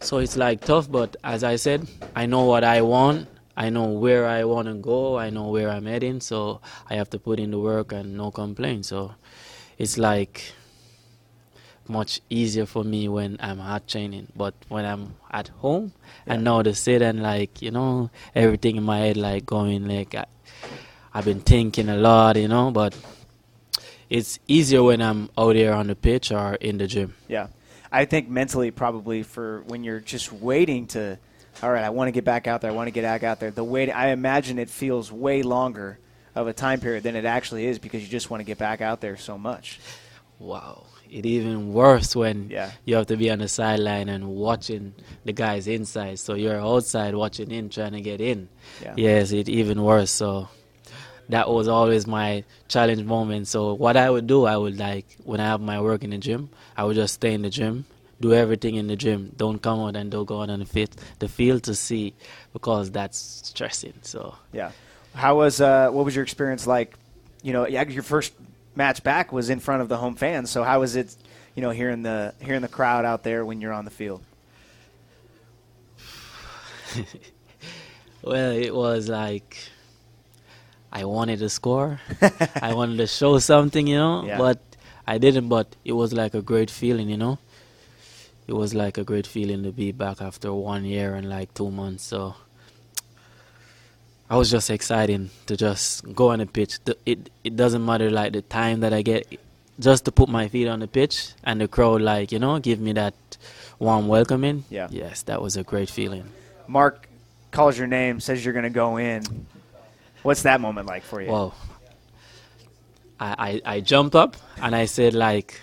So 0.00 0.18
it's 0.18 0.36
like 0.36 0.60
tough, 0.60 0.90
but 0.90 1.16
as 1.22 1.44
I 1.44 1.56
said, 1.56 1.86
I 2.16 2.26
know 2.26 2.44
what 2.44 2.64
I 2.64 2.82
want. 2.82 3.28
I 3.56 3.68
know 3.68 3.88
where 3.88 4.26
I 4.26 4.44
want 4.44 4.68
to 4.68 4.74
go. 4.74 5.18
I 5.18 5.30
know 5.30 5.48
where 5.48 5.68
I'm 5.68 5.84
heading. 5.86 6.20
So 6.20 6.60
I 6.88 6.94
have 6.94 7.10
to 7.10 7.18
put 7.18 7.38
in 7.38 7.50
the 7.50 7.58
work 7.58 7.92
and 7.92 8.16
no 8.16 8.30
complaint. 8.30 8.86
So 8.86 9.14
it's 9.76 9.98
like 9.98 10.54
much 11.90 12.20
easier 12.30 12.66
for 12.66 12.84
me 12.84 13.08
when 13.08 13.36
I'm 13.40 13.58
hard 13.58 13.86
training. 13.86 14.28
But 14.36 14.54
when 14.68 14.84
I'm 14.84 15.14
at 15.30 15.48
home, 15.48 15.92
I 16.26 16.34
Yeah. 16.34 16.40
know 16.40 16.62
to 16.62 16.74
sit 16.74 17.02
and 17.02 17.22
like 17.22 17.60
you 17.62 17.70
know 17.70 18.10
everything 18.34 18.76
in 18.76 18.84
my 18.84 18.98
head 18.98 19.16
like 19.16 19.44
going 19.46 19.86
like 19.88 20.14
I, 20.14 20.24
I've 21.12 21.24
been 21.24 21.40
thinking 21.40 21.88
a 21.88 21.96
lot, 21.96 22.36
you 22.36 22.48
know. 22.48 22.70
But 22.70 22.94
it's 24.08 24.38
easier 24.48 24.82
when 24.82 25.00
I'm 25.02 25.30
out 25.36 25.54
there 25.54 25.74
on 25.74 25.86
the 25.88 25.94
pitch 25.96 26.32
or 26.32 26.54
in 26.54 26.78
the 26.78 26.86
gym. 26.86 27.14
Yeah, 27.28 27.48
I 27.92 28.04
think 28.04 28.28
mentally 28.28 28.70
probably 28.70 29.22
for 29.22 29.62
when 29.66 29.84
you're 29.84 30.00
just 30.00 30.32
waiting 30.32 30.86
to, 30.88 31.18
all 31.62 31.70
right, 31.70 31.84
I 31.84 31.90
want 31.90 32.08
to 32.08 32.12
get 32.12 32.24
back 32.24 32.46
out 32.46 32.60
there. 32.60 32.70
I 32.70 32.74
want 32.74 32.88
to 32.88 32.92
get 32.92 33.02
back 33.02 33.22
out 33.22 33.40
there. 33.40 33.50
The 33.50 33.64
wait, 33.64 33.90
I 33.90 34.08
imagine 34.10 34.58
it 34.58 34.70
feels 34.70 35.12
way 35.12 35.42
longer 35.42 35.98
of 36.34 36.46
a 36.46 36.52
time 36.52 36.80
period 36.80 37.02
than 37.02 37.16
it 37.16 37.24
actually 37.24 37.66
is 37.66 37.78
because 37.78 38.02
you 38.02 38.08
just 38.08 38.30
want 38.30 38.40
to 38.40 38.44
get 38.44 38.58
back 38.58 38.80
out 38.80 39.00
there 39.00 39.16
so 39.16 39.36
much. 39.36 39.80
Wow. 40.38 40.84
It 41.10 41.26
even 41.26 41.72
worse 41.72 42.14
when 42.14 42.48
Yeah. 42.50 42.70
you 42.84 42.94
have 42.96 43.06
to 43.08 43.16
be 43.16 43.30
on 43.30 43.40
the 43.40 43.48
sideline 43.48 44.08
and 44.08 44.28
watching 44.28 44.94
the 45.24 45.32
guys 45.32 45.66
inside. 45.66 46.18
So 46.20 46.34
you're 46.34 46.60
outside 46.60 47.14
watching 47.14 47.50
in, 47.50 47.68
trying 47.68 47.92
to 47.92 48.00
get 48.00 48.20
in. 48.20 48.48
Yeah. 48.82 48.94
Yes, 48.96 49.32
it 49.32 49.48
even 49.48 49.82
worse. 49.82 50.10
So 50.10 50.48
that 51.28 51.48
was 51.48 51.68
always 51.68 52.06
my 52.06 52.44
challenge 52.68 53.02
moment. 53.04 53.48
So 53.48 53.74
what 53.74 53.96
I 53.96 54.08
would 54.10 54.26
do, 54.26 54.44
I 54.46 54.56
would 54.56 54.78
like 54.78 55.06
when 55.24 55.40
I 55.40 55.46
have 55.46 55.60
my 55.60 55.80
work 55.80 56.04
in 56.04 56.10
the 56.10 56.18
gym, 56.18 56.48
I 56.76 56.84
would 56.84 56.96
just 56.96 57.14
stay 57.14 57.34
in 57.34 57.42
the 57.42 57.50
gym, 57.50 57.84
do 58.20 58.32
everything 58.32 58.76
in 58.76 58.86
the 58.86 58.96
gym. 58.96 59.32
Don't 59.36 59.60
come 59.60 59.80
out 59.80 59.96
and 59.96 60.10
don't 60.10 60.24
go 60.26 60.42
out 60.42 60.50
on 60.50 60.60
the 60.60 60.64
field, 60.66 60.90
the 61.18 61.28
field 61.28 61.64
to 61.64 61.74
see 61.74 62.14
because 62.52 62.90
that's 62.90 63.18
stressing. 63.44 63.94
So 64.02 64.34
Yeah. 64.52 64.70
How 65.14 65.36
was 65.38 65.60
uh, 65.60 65.90
what 65.90 66.04
was 66.04 66.14
your 66.14 66.22
experience 66.22 66.68
like? 66.68 66.94
You 67.42 67.52
know, 67.52 67.66
yeah, 67.66 67.82
your 67.88 68.04
first 68.04 68.32
match 68.84 69.02
back 69.02 69.26
was 69.38 69.46
in 69.54 69.60
front 69.60 69.80
of 69.82 69.88
the 69.92 69.96
home 70.04 70.16
fans. 70.24 70.46
So 70.54 70.62
how 70.64 70.80
was 70.84 70.92
it? 70.96 71.08
You 71.54 71.62
know, 71.64 71.70
hearing 71.80 72.02
the 72.02 72.18
hearing 72.46 72.62
the 72.68 72.74
crowd 72.78 73.04
out 73.04 73.20
there 73.28 73.40
when 73.48 73.60
you're 73.60 73.76
on 73.80 73.84
the 73.84 73.94
field. 74.00 74.22
Well, 78.22 78.52
it 78.52 78.74
was 78.74 79.08
like 79.08 79.56
I 80.92 81.04
wanted 81.04 81.38
to 81.38 81.48
score. 81.48 82.00
I 82.68 82.74
wanted 82.74 82.98
to 82.98 83.06
show 83.06 83.38
something, 83.38 83.86
you 83.86 83.96
know, 83.96 84.24
Yeah. 84.26 84.36
but 84.44 84.58
I 85.06 85.16
didn't. 85.24 85.48
But 85.48 85.68
it 85.84 85.94
was 86.02 86.12
like 86.12 86.34
a 86.34 86.42
great 86.42 86.70
feeling, 86.70 87.08
you 87.08 87.16
know. 87.16 87.38
It 88.46 88.52
was 88.52 88.74
like 88.74 88.98
a 88.98 89.04
great 89.04 89.26
feeling 89.26 89.62
to 89.62 89.72
be 89.72 89.92
back 89.92 90.20
after 90.20 90.52
one 90.52 90.84
year 90.84 91.14
and 91.14 91.30
like 91.30 91.54
two 91.54 91.70
months. 91.70 92.04
So 92.04 92.34
I 94.30 94.36
was 94.36 94.50
just 94.50 94.70
excited 94.70 95.28
to 95.46 95.56
just 95.56 96.14
go 96.14 96.30
on 96.30 96.38
the 96.38 96.46
pitch. 96.46 96.78
The- 96.84 96.96
It 97.04 97.30
it 97.44 97.56
doesn't 97.56 97.84
matter 97.84 98.10
like 98.10 98.32
the 98.32 98.42
time 98.42 98.80
that 98.80 98.92
I 98.92 99.02
get, 99.02 99.26
just 99.80 100.04
to 100.04 100.12
put 100.12 100.28
my 100.28 100.46
feet 100.48 100.68
on 100.68 100.78
the 100.80 100.86
pitch 100.86 101.32
and 101.42 101.60
the 101.60 101.66
crowd 101.68 102.00
like 102.00 102.30
you 102.32 102.38
know 102.38 102.58
give 102.60 102.78
me 102.80 102.92
that 102.92 103.14
warm 103.78 104.06
welcoming. 104.08 104.64
Yeah. 104.70 104.88
Yes, 104.90 105.22
that 105.24 105.42
was 105.42 105.56
a 105.56 105.62
great 105.64 105.90
feeling. 105.90 106.24
Mark 106.68 107.08
calls 107.50 107.76
your 107.76 107.88
name, 107.88 108.20
says 108.20 108.44
you're 108.44 108.54
going 108.54 108.70
to 108.72 108.78
go 108.84 108.96
in. 108.98 109.24
What's 110.22 110.42
that 110.42 110.60
moment 110.60 110.86
like 110.86 111.02
for 111.02 111.20
you? 111.20 111.30
Wow. 111.32 111.52
I, 113.18 113.60
I, 113.66 113.74
I 113.76 113.80
jumped 113.80 114.14
up 114.14 114.36
and 114.62 114.74
I 114.76 114.84
said 114.86 115.14
like 115.14 115.60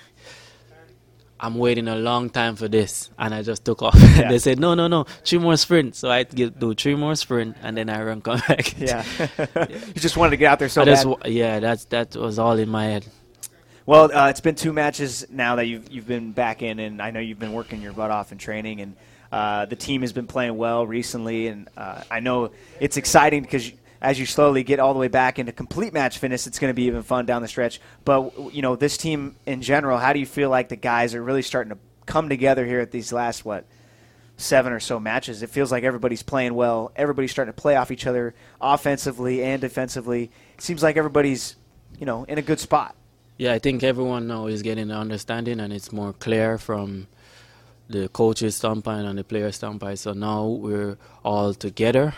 I'm 1.39 1.56
waiting 1.56 1.88
a 1.88 1.96
long 1.96 2.29
time 2.29 2.56
for 2.56 2.67
this 2.67 3.10
and 3.20 3.34
I 3.34 3.44
just 3.44 3.63
took 3.63 3.82
off. 3.84 3.96
Yeah. 4.17 4.29
they 4.29 4.39
said 4.39 4.60
no 4.60 4.74
no 4.74 4.88
no 4.88 5.03
three 5.24 5.38
more 5.39 5.56
sprints 5.58 6.00
so 6.00 6.10
I 6.10 6.24
do 6.24 6.74
three 6.74 6.96
more 6.96 7.15
sprint 7.15 7.56
and 7.62 7.77
then 7.77 7.89
I 7.89 8.01
run 8.03 8.22
come 8.27 8.41
back. 8.48 8.79
yeah. 8.79 9.03
you 9.70 9.94
just 10.01 10.17
wanted 10.17 10.32
to 10.32 10.38
get 10.38 10.51
out 10.51 10.60
there 10.60 10.70
so 10.70 10.82
I 10.82 10.86
bad. 10.86 11.06
wa- 11.06 11.17
yeah 11.25 11.60
that's 11.60 11.86
that 11.86 12.15
was 12.15 12.39
all 12.39 12.58
in 12.58 12.70
my 12.70 12.86
head. 12.86 13.06
Well, 13.86 14.12
uh, 14.13 14.29
it's 14.29 14.41
been 14.41 14.56
two 14.56 14.74
matches 14.74 15.25
now 15.29 15.56
that 15.56 15.65
you've 15.65 15.89
you've 15.89 16.08
been 16.08 16.34
back 16.34 16.62
in, 16.62 16.79
and 16.79 17.01
I 17.01 17.12
know 17.12 17.22
you've 17.22 17.39
been 17.39 17.53
working 17.53 17.82
your 17.82 17.94
butt 17.94 18.12
off 18.12 18.34
in 18.34 18.38
training, 18.38 18.82
and 18.82 18.96
uh, 19.32 19.65
the 19.65 19.77
team 19.77 20.01
has 20.01 20.12
been 20.12 20.27
playing 20.27 20.58
well 20.58 20.86
recently, 20.86 21.48
and 21.48 21.70
uh, 21.77 22.01
I 22.12 22.20
know 22.20 22.51
it's 22.82 22.98
exciting 22.98 23.44
because. 23.44 23.72
As 24.01 24.20
you 24.20 24.25
slowly 24.25 24.63
get 24.63 24.80
all 24.80 24.94
the 24.94 25.00
way 25.00 25.08
back 25.08 25.39
into 25.39 25.51
complete 25.51 25.94
match 25.94 26.20
fitness, 26.20 26.46
it's 26.48 26.60
going 26.60 26.70
to 26.70 26.75
be 26.75 26.84
even 26.84 27.01
fun 27.01 27.25
down 27.25 27.42
the 27.42 27.48
stretch. 27.48 27.82
But 28.06 28.54
you 28.54 28.62
know, 28.62 28.75
this 28.75 28.98
team 28.98 29.36
in 29.46 29.62
general, 29.62 29.98
how 29.98 30.13
do 30.13 30.20
you 30.20 30.25
feel 30.25 30.50
like 30.50 30.70
the 30.70 30.75
guys 30.75 31.16
are 31.16 31.24
really 31.24 31.42
starting 31.42 31.72
to 31.72 31.80
come 32.06 32.30
together 32.30 32.66
here 32.66 32.80
at 32.80 32.92
these 32.92 33.12
last 33.12 33.44
what 33.44 33.66
seven 34.38 34.72
or 34.72 34.80
so 34.80 35.00
matches? 35.00 35.42
It 35.42 35.50
feels 35.50 35.72
like 35.72 35.84
everybody's 35.84 36.24
playing 36.24 36.54
well. 36.54 36.92
Everybody's 36.96 37.32
starting 37.32 37.54
to 37.54 37.60
play 37.60 37.75
off 37.75 37.92
each 37.92 38.06
other 38.06 38.36
offensively 38.62 39.44
and 39.44 39.60
defensively. 39.60 40.32
It 40.56 40.62
seems 40.62 40.84
like 40.84 40.98
everybody's 40.98 41.56
you 42.00 42.06
know 42.06 42.24
in 42.25 42.38
a 42.38 42.44
good 42.44 42.60
spot. 42.60 42.96
Yeah, 43.38 43.54
I 43.54 43.60
think 43.60 43.84
everyone 43.84 44.27
now 44.27 44.48
is 44.48 44.63
getting 44.63 44.88
the 44.88 44.96
understanding 44.96 45.60
and 45.60 45.72
it's 45.72 45.92
more 45.92 46.13
clear 46.13 46.58
from 46.58 47.08
the 47.89 48.10
coaches 48.10 48.56
standpoint 48.56 49.08
and 49.08 49.18
the 49.18 49.24
player 49.24 49.51
standpoint. 49.51 50.00
So 50.00 50.13
now 50.13 50.46
we're 50.46 50.98
all 51.24 51.54
together 51.54 52.13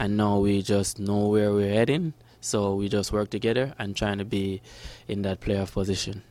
and 0.00 0.16
now 0.16 0.38
we 0.38 0.62
just 0.62 0.98
know 0.98 1.28
where 1.28 1.52
we're 1.52 1.72
heading. 1.72 2.14
So 2.40 2.74
we 2.74 2.88
just 2.88 3.12
work 3.12 3.28
together 3.28 3.74
and 3.78 3.94
trying 3.94 4.16
to 4.16 4.24
be 4.24 4.62
in 5.06 5.20
that 5.22 5.42
playoff 5.42 5.72
position. 5.72 6.22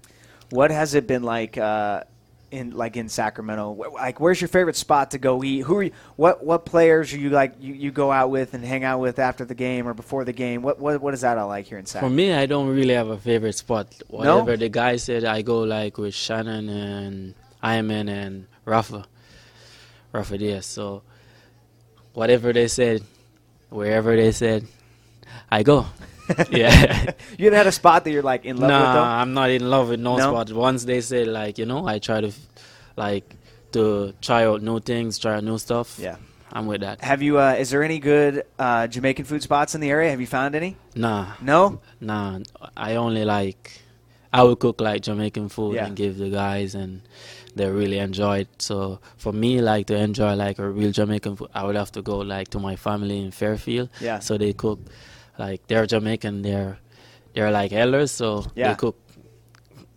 What 0.49 0.71
has 0.71 0.95
it 0.95 1.05
been 1.05 1.21
like 1.21 1.55
uh, 1.55 2.03
in 2.49 2.71
like 2.71 2.97
in 2.97 3.09
Sacramento? 3.09 3.77
Like, 3.93 4.19
where's 4.19 4.41
your 4.41 4.47
favorite 4.47 4.75
spot 4.75 5.11
to 5.11 5.19
go 5.19 5.43
eat? 5.43 5.59
Who 5.59 5.77
are 5.77 5.83
you, 5.83 5.91
what 6.15 6.43
what 6.43 6.65
players 6.65 7.13
are 7.13 7.19
you 7.19 7.29
like 7.29 7.53
you, 7.59 7.75
you 7.75 7.91
go 7.91 8.11
out 8.11 8.31
with 8.31 8.55
and 8.55 8.65
hang 8.65 8.83
out 8.83 9.01
with 9.01 9.19
after 9.19 9.45
the 9.45 9.53
game 9.53 9.87
or 9.87 9.93
before 9.93 10.25
the 10.25 10.33
game? 10.33 10.63
What 10.63 10.79
what 10.79 10.99
what 10.99 11.13
is 11.13 11.21
that 11.21 11.37
all 11.37 11.47
like 11.47 11.67
here 11.67 11.77
in 11.77 11.85
Sacramento? 11.85 12.09
For 12.09 12.17
me, 12.17 12.33
I 12.33 12.47
don't 12.47 12.69
really 12.69 12.95
have 12.95 13.09
a 13.09 13.19
favorite 13.19 13.53
spot. 13.53 13.93
Whatever 14.07 14.57
the 14.57 14.69
guy 14.69 14.95
said, 14.95 15.25
I 15.25 15.43
go 15.43 15.59
like 15.61 15.99
with 15.99 16.15
Shannon 16.15 16.69
and 16.69 17.35
Iman 17.61 18.09
and 18.09 18.47
Rafa, 18.65 19.05
Rafa 20.11 20.37
Diaz. 20.39 20.65
So 20.65 21.03
whatever 22.13 22.51
they 22.51 22.67
said, 22.67 23.03
wherever 23.69 24.15
they 24.15 24.31
said, 24.31 24.67
I 25.49 25.63
go. 25.63 25.85
yeah. 26.51 27.11
you 27.37 27.51
had 27.51 27.65
a 27.65 27.71
spot 27.71 28.03
that 28.03 28.11
you're 28.11 28.21
like 28.21 28.45
in 28.45 28.57
love 28.57 28.69
with 28.69 28.71
nah, 28.71 28.93
though. 28.93 29.01
I'm 29.03 29.33
not 29.33 29.49
in 29.49 29.67
love 29.69 29.89
with 29.89 29.99
no, 29.99 30.17
No? 30.17 30.31
spot. 30.31 30.51
Once 30.51 30.83
they 30.85 31.01
say 31.01 31.25
like, 31.25 31.57
you 31.57 31.65
know, 31.65 31.87
I 31.87 31.97
try 31.99 32.21
to, 32.21 32.31
like, 32.95 33.35
to 33.71 34.13
try 34.21 34.45
out 34.45 34.61
new 34.61 34.79
things, 34.79 35.17
try 35.17 35.35
out 35.35 35.43
new 35.43 35.57
stuff. 35.57 35.97
Yeah. 35.99 36.17
I'm 36.51 36.65
with 36.65 36.81
that. 36.81 37.01
Have 37.01 37.21
you? 37.21 37.37
Uh, 37.39 37.53
is 37.59 37.69
there 37.69 37.83
any 37.83 37.99
good 37.99 38.43
uh, 38.57 38.87
Jamaican 38.87 39.25
food 39.25 39.43
spots 39.43 39.75
in 39.75 39.81
the 39.81 39.89
area? 39.91 40.09
Have 40.09 40.19
you 40.19 40.25
found 40.27 40.55
any? 40.55 40.77
Nah, 40.95 41.33
No. 41.41 41.79
nah. 41.99 42.39
I 42.75 42.95
only 42.95 43.23
like, 43.23 43.79
I 44.31 44.43
would 44.43 44.59
cook 44.59 44.79
like 44.81 45.01
Jamaican 45.01 45.49
food 45.49 45.75
Yeah. 45.75 45.85
and 45.87 45.95
give 45.95 46.17
the 46.17 46.29
guys, 46.29 46.75
and 46.75 47.01
they 47.55 47.69
really 47.69 47.97
enjoy 47.97 48.39
it. 48.39 48.61
So 48.61 48.99
for 49.17 49.33
me, 49.33 49.59
like 49.61 49.87
to 49.87 49.95
enjoy 49.97 50.35
like 50.35 50.59
a 50.59 50.69
real 50.69 50.91
Jamaican 50.91 51.35
food, 51.37 51.49
I 51.53 51.63
would 51.65 51.75
have 51.75 51.91
to 51.93 52.01
go 52.01 52.19
like 52.19 52.49
to 52.49 52.59
my 52.59 52.75
family 52.75 53.19
in 53.23 53.31
Fairfield. 53.31 53.89
Yeah. 53.99 54.19
So 54.19 54.37
they 54.37 54.53
cook, 54.53 54.79
like 55.39 55.65
they're 55.67 55.85
Jamaican. 55.87 56.43
They're 56.43 56.77
they're 57.33 57.51
like 57.51 57.73
elders, 57.73 58.11
so 58.11 58.45
Yeah. 58.55 58.69
they 58.69 58.75
cook 58.75 58.97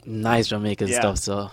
nice 0.07 0.49
Jamaican 0.49 0.89
Yeah. 0.89 1.01
stuff. 1.01 1.19
So 1.19 1.51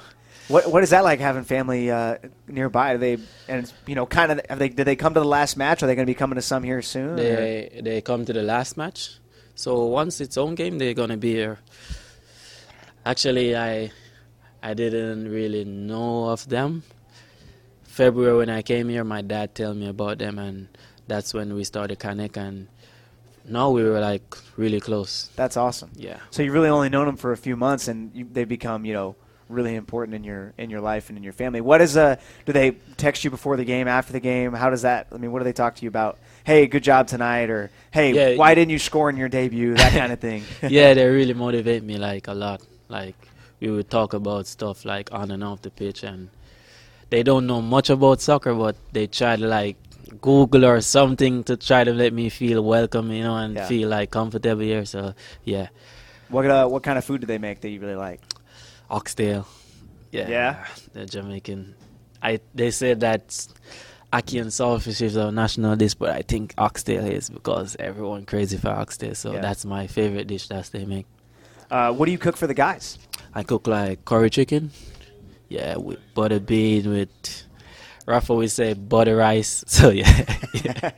What 0.48 0.72
what 0.72 0.82
is 0.84 0.90
that 0.92 1.04
like 1.04 1.20
having 1.20 1.44
family 1.44 1.92
uh, 1.92 2.18
nearby? 2.48 2.94
Are 2.94 2.98
they 2.98 3.18
and 3.48 3.72
you 3.86 3.96
know 3.96 4.06
kind 4.06 4.32
of 4.32 4.42
have 4.50 4.58
they 4.60 4.70
did 4.70 4.86
they 4.86 4.96
come 4.96 5.14
to 5.14 5.20
the 5.20 5.26
last 5.28 5.58
match? 5.58 5.84
Are 5.84 5.88
they 5.88 5.96
going 5.96 6.06
to 6.08 6.10
be 6.10 6.16
coming 6.18 6.36
to 6.38 6.42
some 6.42 6.64
here 6.64 6.82
soon? 6.82 7.12
or- 7.12 7.16
They 7.18 7.82
they 7.84 8.02
come 8.02 8.26
to 8.26 8.34
the 8.34 8.42
last 8.44 8.78
match. 8.78 9.20
So 9.56 9.86
once 9.86 10.22
it's 10.22 10.36
home 10.38 10.56
game, 10.56 10.78
they're 10.80 10.94
gonna 10.94 11.18
be 11.18 11.34
here. 11.34 11.60
Actually, 13.06 13.56
I 13.56 13.92
I 14.62 14.74
didn't 14.74 15.30
really 15.30 15.64
know 15.66 16.26
of 16.30 16.48
them. 16.50 16.84
February 17.84 18.38
when 18.38 18.50
I 18.50 18.62
came 18.62 18.90
here, 18.90 19.04
my 19.04 19.22
dad 19.22 19.56
told 19.56 19.78
me 19.78 19.88
about 19.88 20.20
them, 20.20 20.38
and 20.40 20.68
that's 21.08 21.34
when 21.34 21.54
we 21.54 21.64
started 21.64 22.00
connect. 22.00 22.38
And 22.38 22.68
now 23.46 23.72
we 23.72 23.84
were 23.84 24.00
like 24.00 24.24
really 24.58 24.80
close. 24.80 25.30
That's 25.36 25.58
awesome. 25.58 25.92
Yeah. 25.96 26.18
So 26.30 26.44
you've 26.44 26.54
really 26.54 26.70
only 26.70 26.90
known 26.90 27.08
them 27.08 27.18
for 27.18 27.32
a 27.32 27.38
few 27.38 27.56
months, 27.56 27.88
and 27.88 28.12
you, 28.14 28.28
they've 28.32 28.48
become 28.48 28.86
you 28.86 28.94
know 28.94 29.16
really 29.50 29.74
important 29.76 30.14
in 30.16 30.24
your 30.24 30.54
in 30.58 30.70
your 30.70 30.82
life 30.82 31.10
and 31.10 31.18
in 31.18 31.24
your 31.24 31.34
family. 31.34 31.60
What 31.62 31.82
is 31.82 31.96
a 31.98 32.20
do 32.46 32.54
they 32.54 32.72
text 32.98 33.24
you 33.24 33.32
before 33.32 33.58
the 33.58 33.66
game, 33.66 33.88
after 33.88 34.14
the 34.14 34.20
game? 34.20 34.54
How 34.54 34.70
does 34.70 34.84
that? 34.84 35.08
I 35.12 35.18
mean, 35.18 35.32
what 35.32 35.40
do 35.40 35.46
they 35.46 35.54
talk 35.54 35.76
to 35.76 35.82
you 35.84 35.90
about? 35.90 36.20
Hey, 36.44 36.68
good 36.68 36.84
job 36.84 37.08
tonight, 37.08 37.50
or 37.50 37.72
hey, 37.92 38.12
Yeah. 38.14 38.38
why 38.38 38.54
didn't 38.56 38.72
you 38.72 38.80
score 38.80 39.10
in 39.10 39.18
your 39.18 39.30
debut? 39.30 39.74
That 39.76 39.94
kind 39.94 40.12
of 40.12 40.20
thing. 40.20 40.44
yeah, 40.70 40.94
they 40.94 41.08
really 41.08 41.34
motivate 41.34 41.84
me 41.84 41.98
like 41.98 42.28
a 42.28 42.34
lot. 42.34 42.62
Like 42.90 43.16
we 43.60 43.70
would 43.70 43.90
talk 43.90 44.14
about 44.14 44.48
stuff 44.48 44.84
like 44.86 45.10
on 45.14 45.32
and 45.32 45.44
off 45.44 45.62
the 45.62 45.70
pitch, 45.70 46.04
and 46.04 46.30
they 47.10 47.24
don't 47.24 47.48
know 47.48 47.62
much 47.62 47.90
about 47.90 48.20
soccer, 48.22 48.54
but 48.54 48.76
they 48.92 49.08
try 49.08 49.36
to 49.36 49.46
like 49.48 49.78
Google 50.22 50.66
or 50.66 50.82
something 50.82 51.44
to 51.44 51.56
try 51.56 51.84
to 51.84 51.94
let 51.94 52.14
me 52.14 52.30
feel 52.30 52.64
welcome, 52.64 53.12
you 53.12 53.24
know, 53.24 53.36
and 53.38 53.56
Yeah. 53.56 53.68
feel 53.68 53.90
like 53.90 54.10
comfortable 54.12 54.62
here. 54.62 54.86
So 54.86 55.14
yeah, 55.44 55.68
what 56.30 56.46
uh, 56.50 56.68
what 56.68 56.84
kind 56.84 56.98
of 56.98 57.06
food 57.06 57.22
do 57.22 57.28
they 57.28 57.38
make 57.38 57.62
that 57.62 57.70
you 57.70 57.80
really 57.80 57.96
like? 57.96 58.22
oxtail. 58.90 59.48
Yeah, 60.12 60.28
Yeah? 60.28 60.66
the 60.94 61.06
Jamaican. 61.06 61.76
I 62.24 62.40
they 62.56 62.72
said 62.72 63.02
that 63.02 63.28
ackee 64.12 64.42
and 64.42 64.50
saltfish 64.50 65.02
is 65.04 65.16
our 65.16 65.32
national 65.32 65.76
dish, 65.76 65.94
but 65.94 66.10
I 66.10 66.24
think 66.24 66.56
oxtail 66.58 67.06
is 67.06 67.30
because 67.30 67.76
everyone 67.80 68.26
crazy 68.26 68.58
for 68.58 68.70
oxtail. 68.70 69.14
So 69.14 69.34
Yeah. 69.34 69.42
that's 69.42 69.64
my 69.64 69.86
favorite 69.86 70.26
dish 70.26 70.48
that 70.48 70.66
they 70.72 70.86
make. 70.86 71.06
Uh, 71.70 71.94
what 71.94 72.06
do 72.06 72.12
you 72.12 72.18
cook 72.18 72.36
for 72.36 72.48
the 72.48 72.54
guys? 72.54 72.98
I 73.34 73.44
cook 73.44 73.68
like 73.68 74.06
curry 74.06 74.30
chicken. 74.30 74.72
Yeah, 75.50 75.78
with 75.78 76.00
butter 76.14 76.40
bean 76.40 76.90
with 76.90 77.10
Rafa 78.06 78.34
would 78.34 78.52
say 78.52 78.74
butter 78.74 79.16
rice. 79.16 79.64
So 79.68 79.90
yeah. 79.90 80.36
yeah. 80.54 80.92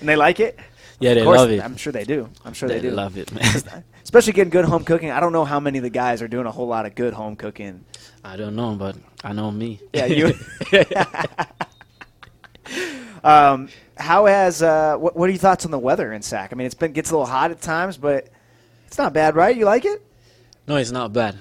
And 0.00 0.08
they 0.08 0.16
like 0.16 0.40
it. 0.40 0.58
Yeah, 1.00 1.14
they 1.14 1.20
of 1.20 1.26
course, 1.26 1.38
love 1.38 1.50
it. 1.50 1.62
I'm 1.62 1.76
sure 1.76 1.92
they 1.92 2.04
do. 2.04 2.30
I'm 2.44 2.52
sure 2.54 2.68
they 2.68 2.78
they, 2.78 2.88
do. 2.88 2.94
love 2.94 3.18
it, 3.18 3.30
man. 3.34 3.84
Especially 4.04 4.32
getting 4.32 4.48
good 4.48 4.64
home 4.64 4.84
cooking. 4.84 5.10
I 5.10 5.18
don't 5.18 5.32
know 5.32 5.44
how 5.44 5.58
many 5.58 5.78
of 5.78 5.82
the 5.82 5.90
guys 5.90 6.22
are 6.22 6.28
doing 6.28 6.46
a 6.46 6.52
whole 6.52 6.68
lot 6.68 6.86
of 6.86 6.94
good 6.94 7.12
home 7.12 7.34
cooking. 7.34 7.84
I 8.24 8.36
don't 8.36 8.54
know, 8.54 8.76
but 8.76 8.96
I 9.24 9.32
know 9.32 9.50
me. 9.50 9.80
Yeah, 9.92 10.06
you. 10.06 10.32
um, 13.24 13.68
how 13.98 14.26
has 14.26 14.62
uh, 14.62 14.96
what, 14.96 15.16
what 15.16 15.28
are 15.28 15.32
your 15.32 15.38
thoughts 15.40 15.64
on 15.64 15.72
the 15.72 15.80
weather 15.80 16.12
in 16.12 16.22
Sac? 16.22 16.52
I 16.52 16.56
mean, 16.56 16.66
it's 16.66 16.76
been 16.76 16.92
gets 16.92 17.10
a 17.10 17.14
little 17.14 17.26
hot 17.26 17.50
at 17.50 17.60
times, 17.60 17.96
but 17.96 18.28
it's 18.94 18.98
not 19.00 19.12
bad, 19.12 19.34
right? 19.34 19.56
You 19.56 19.64
like 19.64 19.84
it? 19.84 20.00
no, 20.68 20.76
it's 20.76 20.92
not 20.92 21.12
bad. 21.12 21.34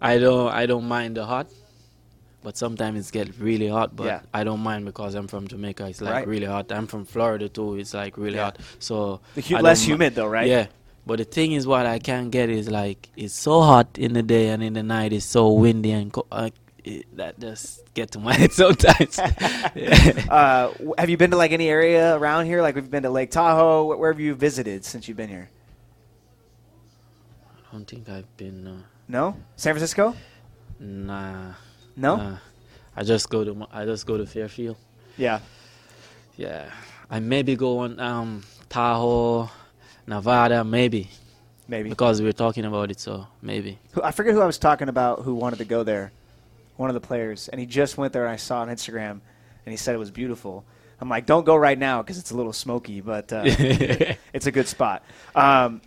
I 0.00 0.18
don't 0.18 0.48
I 0.52 0.66
don't 0.66 0.86
mind 0.86 1.16
the 1.16 1.26
hot. 1.26 1.48
But 2.44 2.56
sometimes 2.56 3.08
it 3.08 3.12
gets 3.12 3.38
really 3.40 3.66
hot, 3.68 3.94
but 3.96 4.06
Yeah. 4.06 4.20
I 4.32 4.44
don't 4.44 4.60
mind 4.60 4.84
because 4.86 5.16
I'm 5.16 5.26
from 5.26 5.48
Jamaica. 5.48 5.86
It's 5.88 6.00
like 6.00 6.14
Right. 6.14 6.26
really 6.28 6.46
hot. 6.46 6.70
I'm 6.70 6.86
from 6.86 7.04
Florida 7.04 7.48
too. 7.50 7.74
It's 7.76 7.92
like 7.92 8.16
really 8.16 8.36
Yeah. 8.36 8.44
hot. 8.44 8.58
So 8.78 9.20
The 9.34 9.40
hu- 9.42 9.58
less 9.58 9.82
humid 9.82 10.14
though, 10.14 10.28
right? 10.28 10.46
Yeah. 10.46 10.66
But 11.04 11.18
the 11.18 11.24
thing 11.24 11.52
is, 11.58 11.66
what 11.66 11.86
I 11.86 11.98
can't 11.98 12.30
get 12.30 12.48
is 12.48 12.70
like 12.70 13.08
it's 13.16 13.34
so 13.34 13.60
hot 13.62 13.98
in 13.98 14.12
the 14.14 14.22
day 14.22 14.48
and 14.50 14.62
in 14.62 14.74
the 14.74 14.84
night 14.84 15.12
it's 15.12 15.26
so 15.26 15.50
windy 15.50 15.90
and 15.90 16.12
co- 16.12 16.26
uh, 16.30 16.50
it, 16.84 17.04
that 17.16 17.38
just 17.40 17.82
get 17.94 18.12
to 18.12 18.18
my 18.20 18.32
head 18.40 18.52
sometimes. 18.52 19.18
Uh, 20.30 20.70
have 20.96 21.10
you 21.10 21.16
been 21.18 21.32
to 21.32 21.36
like 21.36 21.50
any 21.52 21.68
area 21.68 22.16
around 22.16 22.46
here? 22.46 22.62
Like, 22.62 22.74
we've 22.76 22.90
been 22.90 23.02
to 23.02 23.10
Lake 23.10 23.30
Tahoe? 23.32 23.84
Wh- 23.92 23.98
Where 24.00 24.12
have 24.12 24.20
you 24.20 24.34
visited 24.34 24.84
since 24.84 25.08
you've 25.08 25.16
been 25.18 25.28
here? 25.28 25.50
I 27.70 27.72
don't 27.72 27.86
think 27.88 28.08
I've 28.08 28.36
been. 28.36 28.66
Uh, 28.66 28.82
No, 29.08 29.36
San 29.56 29.74
Francisco. 29.74 30.14
nah. 30.78 31.52
No. 31.96 32.16
Nah. 32.16 32.36
I 32.96 33.02
just 33.04 33.28
go 33.30 33.44
to 33.44 33.66
I 33.72 33.84
just 33.84 34.06
go 34.06 34.16
to 34.18 34.26
Fairfield. 34.26 34.76
Yeah. 35.16 35.40
Yeah. 36.36 36.70
I 37.10 37.20
maybe 37.20 37.56
go 37.56 37.78
on 37.80 37.98
um 38.00 38.42
Tahoe, 38.68 39.48
Nevada, 40.06 40.64
maybe 40.64 41.08
Maybe. 41.68 41.88
because 41.88 42.20
we 42.20 42.26
were 42.26 42.32
talking 42.32 42.64
about 42.64 42.90
it. 42.90 42.98
So 43.00 43.26
maybe. 43.42 43.78
I 44.02 44.10
forget 44.12 44.34
who 44.34 44.40
I 44.40 44.46
was 44.46 44.58
talking 44.58 44.88
about 44.88 45.22
who 45.22 45.34
wanted 45.34 45.58
to 45.58 45.64
go 45.64 45.82
there. 45.84 46.12
One 46.76 46.88
of 46.88 46.94
the 46.94 47.00
players, 47.06 47.48
and 47.48 47.60
he 47.60 47.66
just 47.66 47.98
went 47.98 48.12
there. 48.14 48.24
and 48.24 48.32
I 48.32 48.36
saw 48.36 48.60
on 48.62 48.68
Instagram, 48.68 49.10
and 49.10 49.70
he 49.70 49.76
said 49.76 49.94
it 49.94 49.98
was 49.98 50.10
beautiful. 50.10 50.64
I'm 51.00 51.08
like, 51.10 51.26
don't 51.26 51.44
go 51.44 51.54
right 51.56 51.78
now 51.78 52.00
because 52.02 52.16
it's 52.18 52.30
a 52.30 52.36
little 52.36 52.52
smoky, 52.54 53.00
but 53.02 53.32
uh, 53.32 53.42
it's 54.32 54.46
a 54.46 54.50
good 54.52 54.66
spot. 54.68 55.02
Um, 55.34 55.82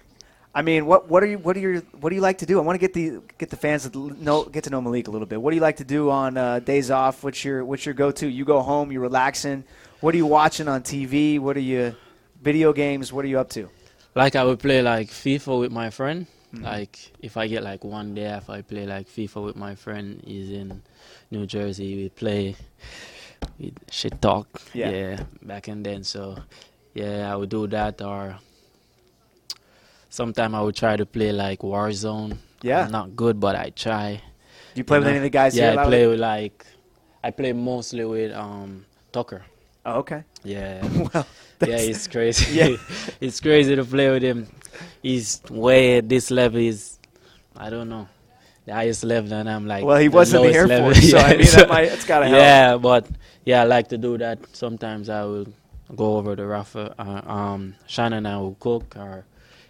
I 0.55 0.61
mean, 0.61 0.85
what 0.85 1.09
what 1.09 1.23
are 1.23 1.25
you 1.25 1.39
what 1.39 1.57
are 1.57 1.59
your 1.59 1.79
what 1.99 2.09
do 2.09 2.15
you 2.15 2.21
like 2.21 2.37
to 2.39 2.45
do? 2.45 2.59
I 2.59 2.61
want 2.61 2.75
to 2.75 2.79
get 2.79 2.93
the 2.93 3.21
get 3.39 3.49
the 3.49 3.57
fans 3.57 3.89
to 3.89 4.09
know 4.21 4.43
get 4.43 4.65
to 4.65 4.69
know 4.69 4.81
Maalique 4.81 5.07
a 5.07 5.11
little 5.11 5.25
bit. 5.25 5.41
What 5.41 5.49
do 5.49 5.55
you 5.55 5.61
like 5.61 5.77
to 5.77 5.83
do 5.83 6.11
on 6.11 6.37
uh, 6.37 6.59
days 6.59 6.91
off? 6.91 7.23
What's 7.23 7.43
your 7.43 7.65
what's 7.65 7.85
your 7.85 7.95
go 7.95 8.11
to? 8.11 8.27
You 8.27 8.45
go 8.45 8.61
home, 8.61 8.91
you're 8.91 9.01
relaxing. 9.01 9.63
What 10.01 10.13
are 10.13 10.17
you 10.17 10.27
watching 10.27 10.67
on 10.67 10.83
TV? 10.83 11.39
What 11.39 11.57
are 11.57 11.61
you 11.61 11.95
video 12.41 12.71
games? 12.71 13.11
What 13.11 13.25
are 13.25 13.27
you 13.27 13.39
up 13.39 13.49
to? 13.51 13.69
Like 14.13 14.35
I 14.35 14.43
would 14.43 14.59
play 14.59 14.83
like 14.83 15.09
FIFA 15.09 15.59
with 15.59 15.71
my 15.71 15.89
friend. 15.89 16.27
Mm-hmm. 16.53 16.65
Like 16.65 16.99
if 17.19 17.35
I 17.35 17.47
get 17.47 17.63
like 17.63 17.83
one 17.83 18.13
day 18.13 18.31
off, 18.31 18.49
I 18.49 18.61
play 18.61 18.85
like 18.85 19.07
FIFA 19.07 19.45
with 19.45 19.55
my 19.55 19.73
friend. 19.73 20.21
He's 20.23 20.51
in 20.51 20.83
New 21.31 21.47
Jersey. 21.47 21.95
We 21.95 22.09
play. 22.09 22.55
We 23.57 23.73
shit 23.89 24.21
talk. 24.21 24.47
Yeah. 24.73 25.23
Back 25.41 25.67
and 25.67 25.83
then, 25.83 26.03
so 26.03 26.37
yeah, 26.93 27.33
I 27.33 27.35
would 27.35 27.49
do 27.49 27.65
that. 27.67 28.03
Or 28.03 28.37
sometime 30.13 30.53
I 30.53 30.61
would 30.61 30.75
try 30.75 30.95
to 30.95 31.05
play 31.05 31.31
like 31.31 31.59
Warzone. 31.59 32.37
Yeah. 32.61 32.85
I'm 32.85 32.91
not 32.91 33.15
good, 33.15 33.39
but 33.39 33.55
I 33.55 33.71
try. 33.71 34.21
Do 34.73 34.79
you 34.79 34.83
play 34.83 34.99
with 34.99 35.07
any 35.07 35.17
of 35.17 35.23
the 35.23 35.29
guys 35.29 35.57
Yeah, 35.57 35.71
here? 35.71 35.79
I 35.79 35.85
play 35.85 36.07
with 36.07 36.19
like. 36.19 36.65
I 37.23 37.31
play 37.31 37.53
mostly 37.53 38.05
with 38.05 38.31
um 38.33 38.85
Tucker. 39.11 39.41
Oh, 39.85 39.99
okay. 40.05 40.23
Yeah. 40.43 40.85
well, 41.13 41.25
Yeah, 41.65 41.77
it's 41.91 42.07
crazy. 42.07 42.53
Yeah. 42.59 42.77
it's 43.25 43.39
crazy 43.41 43.75
to 43.75 43.83
play 43.83 44.09
with 44.11 44.23
him. 44.23 44.47
He's 45.01 45.41
way 45.49 45.97
at 45.97 46.07
this 46.07 46.29
level. 46.29 46.59
Is 46.59 46.99
I 47.57 47.69
don't 47.69 47.89
know 47.89 48.07
the 48.65 48.73
highest 48.73 49.03
level, 49.03 49.33
and 49.33 49.49
I'm 49.49 49.67
like. 49.67 49.83
Well, 49.83 49.97
he 49.97 50.07
the 50.09 50.17
was 50.17 50.33
in 50.33 50.43
the 50.43 50.53
Air 50.53 50.67
level. 50.67 50.93
Force, 50.93 51.09
so 51.09 51.17
I 51.17 51.35
mean, 51.37 51.47
that 51.57 51.69
might- 51.69 51.89
that's 51.89 52.05
gotta 52.05 52.27
help. 52.27 52.39
Yeah, 52.39 52.77
but 52.77 53.07
yeah, 53.45 53.61
I 53.61 53.65
like 53.65 53.87
to 53.89 53.97
do 53.97 54.17
that. 54.19 54.37
Sometimes 54.55 55.09
I 55.09 55.23
will 55.25 55.47
go 55.95 56.17
over 56.17 56.35
to 56.35 56.45
Rafa. 56.45 56.95
Uh, 56.97 57.21
um, 57.37 57.75
Shannon 57.87 58.25
and 58.25 58.27
I 58.27 58.37
will 58.37 58.55
cook, 58.59 58.95
or 58.95 59.25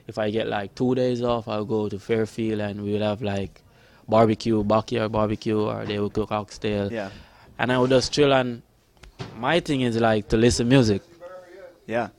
if 0.08 0.18
I 0.18 0.30
get 0.30 0.48
like 0.48 0.76
two 0.76 0.96
days 0.96 1.22
off, 1.22 1.48
I'll 1.48 1.66
go 1.66 1.90
to 1.90 2.00
Fairfield 2.00 2.60
and 2.60 2.84
we'll 2.84 3.02
have 3.02 3.22
like 3.22 3.62
barbecue, 4.08 4.64
backyard 4.64 5.12
barbecue, 5.12 5.60
or 5.60 5.86
they 5.86 6.00
will 6.00 6.10
cook 6.10 6.32
oxtail 6.32 6.92
yeah. 6.92 7.10
and 7.58 7.72
I 7.72 7.78
would 7.78 7.90
just 7.90 8.12
chill. 8.14 8.34
And 8.34 8.62
my 9.38 9.60
thing 9.60 9.82
is 9.82 9.98
like 9.98 10.30
to 10.30 10.38
listen 10.38 10.68
music. 10.68 11.02
Yeah. 11.88 12.10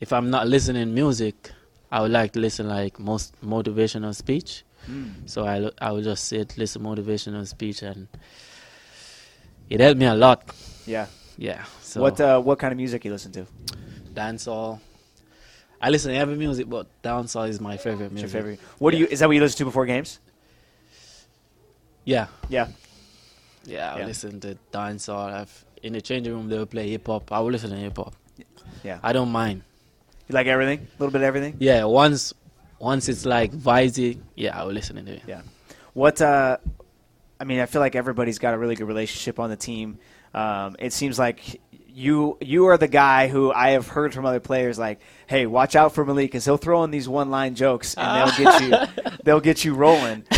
If 0.00 0.12
I'm 0.12 0.30
not 0.30 0.46
listening 0.48 0.92
music, 0.92 1.50
I 1.90 2.02
would 2.02 2.10
like 2.10 2.32
to 2.32 2.40
listen 2.40 2.68
like 2.68 2.98
most 2.98 3.34
motivational 3.42 4.14
speech. 4.14 4.64
Mm. 4.90 5.28
So 5.28 5.46
I 5.46 5.70
I 5.80 5.92
would 5.92 6.04
just 6.04 6.24
sit 6.26 6.58
listen 6.58 6.82
motivational 6.82 7.46
speech 7.46 7.82
and 7.82 8.08
it 9.70 9.80
helped 9.80 9.98
me 9.98 10.06
a 10.06 10.14
lot. 10.14 10.44
Yeah. 10.86 11.06
Yeah. 11.38 11.64
So 11.80 12.02
What 12.02 12.20
uh, 12.20 12.40
what 12.40 12.58
kind 12.58 12.72
of 12.72 12.76
music 12.76 13.04
you 13.04 13.12
listen 13.12 13.32
to? 13.32 13.46
dancehall. 14.14 14.80
I 15.84 15.90
listen 15.90 16.12
to 16.12 16.16
every 16.16 16.36
music, 16.36 16.66
but 16.66 16.86
dancehall 17.02 17.46
is 17.46 17.60
my 17.60 17.76
favorite 17.76 18.10
What's 18.10 18.22
your 18.22 18.30
favorite? 18.30 18.58
What 18.78 18.92
do 18.92 18.96
you? 18.96 19.06
Is 19.06 19.18
that 19.20 19.26
what 19.28 19.34
you 19.36 19.42
listen 19.42 19.58
to 19.58 19.64
before 19.66 19.84
games? 19.84 20.18
Yeah. 22.04 22.26
Yeah. 22.48 22.68
Yeah, 23.66 23.94
I 23.94 23.98
Yeah. 24.00 24.06
listen 24.06 24.40
to 24.40 24.56
dancehall. 24.72 25.32
I've, 25.32 25.64
in 25.82 25.92
the 25.92 26.00
changing 26.00 26.32
room, 26.32 26.48
they'll 26.48 26.64
play 26.64 26.88
hip 26.90 27.06
hop. 27.06 27.30
I 27.32 27.40
will 27.40 27.50
listen 27.50 27.68
to 27.70 27.76
hip 27.76 27.96
hop. 27.98 28.14
Yeah. 28.82 28.98
I 29.02 29.12
don't 29.12 29.30
mind. 29.30 29.62
You 30.28 30.32
like 30.34 30.46
everything? 30.46 30.78
A 30.80 30.96
little 31.02 31.12
bit 31.12 31.20
of 31.20 31.26
everything? 31.26 31.56
Yeah, 31.58 31.84
once 31.84 32.32
once 32.78 33.08
it's 33.10 33.26
like 33.26 33.52
vibey, 33.52 34.20
yeah, 34.36 34.58
I 34.58 34.64
will 34.64 34.72
listen 34.72 35.04
to 35.04 35.12
it. 35.12 35.22
Yeah. 35.26 35.42
What? 35.92 36.20
Uh, 36.22 36.56
I 37.38 37.44
mean, 37.44 37.60
I 37.60 37.66
feel 37.66 37.80
like 37.80 37.94
everybody's 37.94 38.38
got 38.38 38.54
a 38.54 38.58
really 38.58 38.74
good 38.74 38.88
relationship 38.88 39.38
on 39.38 39.50
the 39.50 39.56
team. 39.56 39.98
Um, 40.32 40.76
it 40.78 40.92
seems 40.94 41.18
like 41.18 41.60
you 41.94 42.36
you 42.40 42.66
are 42.66 42.76
the 42.76 42.88
guy 42.88 43.28
who 43.28 43.52
I 43.52 43.70
have 43.70 43.86
heard 43.86 44.12
from 44.12 44.26
other 44.26 44.40
players 44.40 44.78
like, 44.78 45.00
hey, 45.26 45.46
watch 45.46 45.76
out 45.76 45.94
for 45.94 46.04
Maalique 46.04 46.22
because 46.22 46.44
he'll 46.44 46.56
throw 46.56 46.82
in 46.84 46.90
these 46.90 47.08
one 47.08 47.30
line 47.30 47.54
jokes 47.54 47.94
and 47.94 48.28
they'll 48.28 48.52
get 48.52 48.62
you 48.62 49.12
they'll 49.24 49.40
get 49.40 49.64
you 49.64 49.74
rolling. 49.74 50.24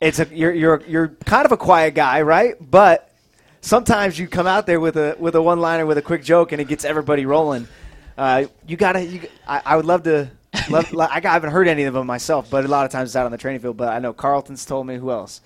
It's 0.00 0.18
a 0.18 0.26
you're 0.34 0.52
you're 0.54 0.82
you're 0.88 1.08
kind 1.26 1.44
of 1.44 1.52
a 1.52 1.58
quiet 1.58 1.94
guy, 1.94 2.22
right? 2.22 2.54
But 2.58 3.12
sometimes 3.60 4.18
you 4.18 4.28
come 4.28 4.46
out 4.46 4.66
there 4.66 4.80
with 4.80 4.96
a 4.96 5.14
with 5.18 5.34
a 5.34 5.42
one 5.42 5.60
liner 5.60 5.84
with 5.84 5.98
a 5.98 6.02
quick 6.02 6.24
joke 6.24 6.52
and 6.52 6.60
it 6.60 6.68
gets 6.68 6.86
everybody 6.86 7.26
rolling. 7.26 7.68
Uh, 8.16 8.46
you 8.66 8.78
gotta. 8.78 9.04
You, 9.04 9.28
I, 9.46 9.60
I 9.64 9.76
would 9.76 9.84
love 9.84 10.04
to. 10.04 10.30
Love, 10.70 10.94
I 10.98 11.20
haven't 11.22 11.50
heard 11.50 11.68
any 11.68 11.84
of 11.84 11.92
them 11.94 12.06
myself, 12.06 12.48
but 12.50 12.64
a 12.64 12.68
lot 12.68 12.86
of 12.86 12.92
times 12.92 13.10
it's 13.10 13.16
out 13.16 13.26
on 13.26 13.32
the 13.32 13.38
training 13.38 13.60
field. 13.60 13.76
But 13.76 13.88
I 13.88 13.98
know 13.98 14.14
Carlton's 14.14 14.64
told 14.64 14.86
me. 14.86 14.96
Who 14.96 15.10
else? 15.10 15.42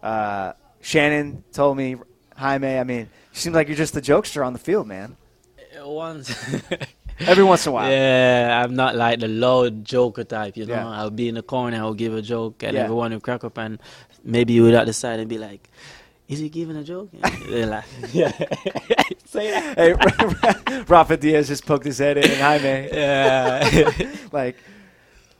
Uh, 0.00 0.52
Shannon 0.80 1.42
told 1.52 1.76
me. 1.76 1.96
Jaime. 2.36 2.78
I 2.78 2.84
mean, 2.84 3.08
you 3.38 3.42
seem 3.42 3.52
like 3.52 3.68
you're 3.68 3.76
just 3.76 3.94
the 3.94 4.02
jokester 4.02 4.44
on 4.44 4.52
the 4.52 4.58
field, 4.58 4.86
man. 4.88 5.16
Uh, 5.80 5.88
once. 5.88 6.34
Every 7.20 7.44
once 7.44 7.66
in 7.66 7.70
a 7.70 7.72
while. 7.74 7.90
Yeah, 7.90 8.62
I'm 8.64 8.74
not 8.74 8.94
like 8.96 9.20
the 9.20 9.28
loud 9.28 9.84
joker 9.84 10.24
type, 10.24 10.56
you 10.56 10.66
know. 10.66 10.74
Yeah. 10.74 10.88
I'll 10.90 11.10
be 11.10 11.28
in 11.28 11.34
the 11.36 11.42
corner, 11.42 11.76
I'll 11.78 11.94
give 11.94 12.14
a 12.14 12.22
joke, 12.22 12.62
and 12.62 12.74
Yeah. 12.74 12.84
everyone 12.84 13.12
will 13.12 13.20
crack 13.20 13.42
up, 13.44 13.58
and 13.58 13.78
maybe 14.24 14.52
you 14.54 14.62
would 14.64 14.74
at 14.74 14.86
the 14.86 14.92
side 14.92 15.18
and 15.20 15.28
be 15.28 15.38
like, 15.38 15.68
"Is 16.28 16.38
he 16.38 16.48
giving 16.48 16.76
a 16.76 16.84
joke?" 16.84 17.10
Like, 17.22 17.84
"Yeah, 18.12 18.30
say 19.24 19.50
that." 19.50 19.74
Hey, 19.78 20.84
Rafa 20.88 21.16
Diaz 21.16 21.48
just 21.48 21.66
poked 21.66 21.84
his 21.86 21.98
head 21.98 22.18
in, 22.18 22.24
and 22.30 22.40
Jaime, 22.40 22.88
Yeah, 22.92 23.90
like, 24.32 24.56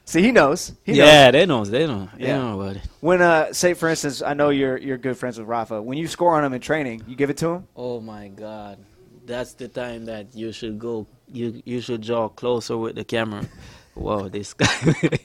see, 0.08 0.22
he 0.22 0.32
knows. 0.32 0.72
He 0.84 0.92
knows. 0.92 0.98
yeah, 0.98 1.30
they 1.30 1.44
know, 1.46 1.64
they 1.64 1.86
know, 1.86 2.08
they 2.16 2.26
Yeah. 2.28 2.38
know 2.38 2.60
about 2.60 2.76
it. 2.76 2.82
When, 3.00 3.20
uh, 3.20 3.52
say, 3.52 3.74
for 3.74 3.88
instance, 3.92 4.22
I 4.22 4.32
know 4.34 4.48
you're 4.50 4.78
you're 4.86 4.96
good 4.98 5.16
friends 5.20 5.36
with 5.38 5.46
Rafa. 5.48 5.80
When 5.82 5.98
you 5.98 6.08
score 6.08 6.32
on 6.36 6.44
him 6.44 6.52
in 6.54 6.60
training, 6.60 7.02
you 7.08 7.14
give 7.16 7.30
it 7.30 7.36
to 7.44 7.48
him. 7.54 7.62
Oh 7.76 8.00
my 8.00 8.28
God, 8.28 8.78
that's 9.26 9.52
the 9.54 9.68
time 9.68 10.06
that 10.06 10.34
you 10.34 10.52
should 10.52 10.78
go. 10.78 11.06
You 11.30 11.60
you 11.64 11.80
should 11.84 12.00
draw 12.00 12.28
closer 12.28 12.76
with 12.76 12.94
the 12.96 13.04
camera. 13.04 13.44
Wow, 13.98 14.28
this 14.30 14.54
guy, 14.54 14.70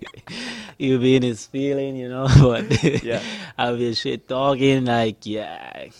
you 0.81 0.97
be 0.97 1.13
in 1.15 1.21
his 1.21 1.45
feeling, 1.45 1.93
you 1.95 2.09
know. 2.09 2.25
But 2.41 2.65
Yeah. 3.05 3.21
I'll 3.55 3.77
be 3.77 3.93
shit 3.93 4.25
talking 4.27 4.85
like 4.89 5.21
yeah, 5.29 5.93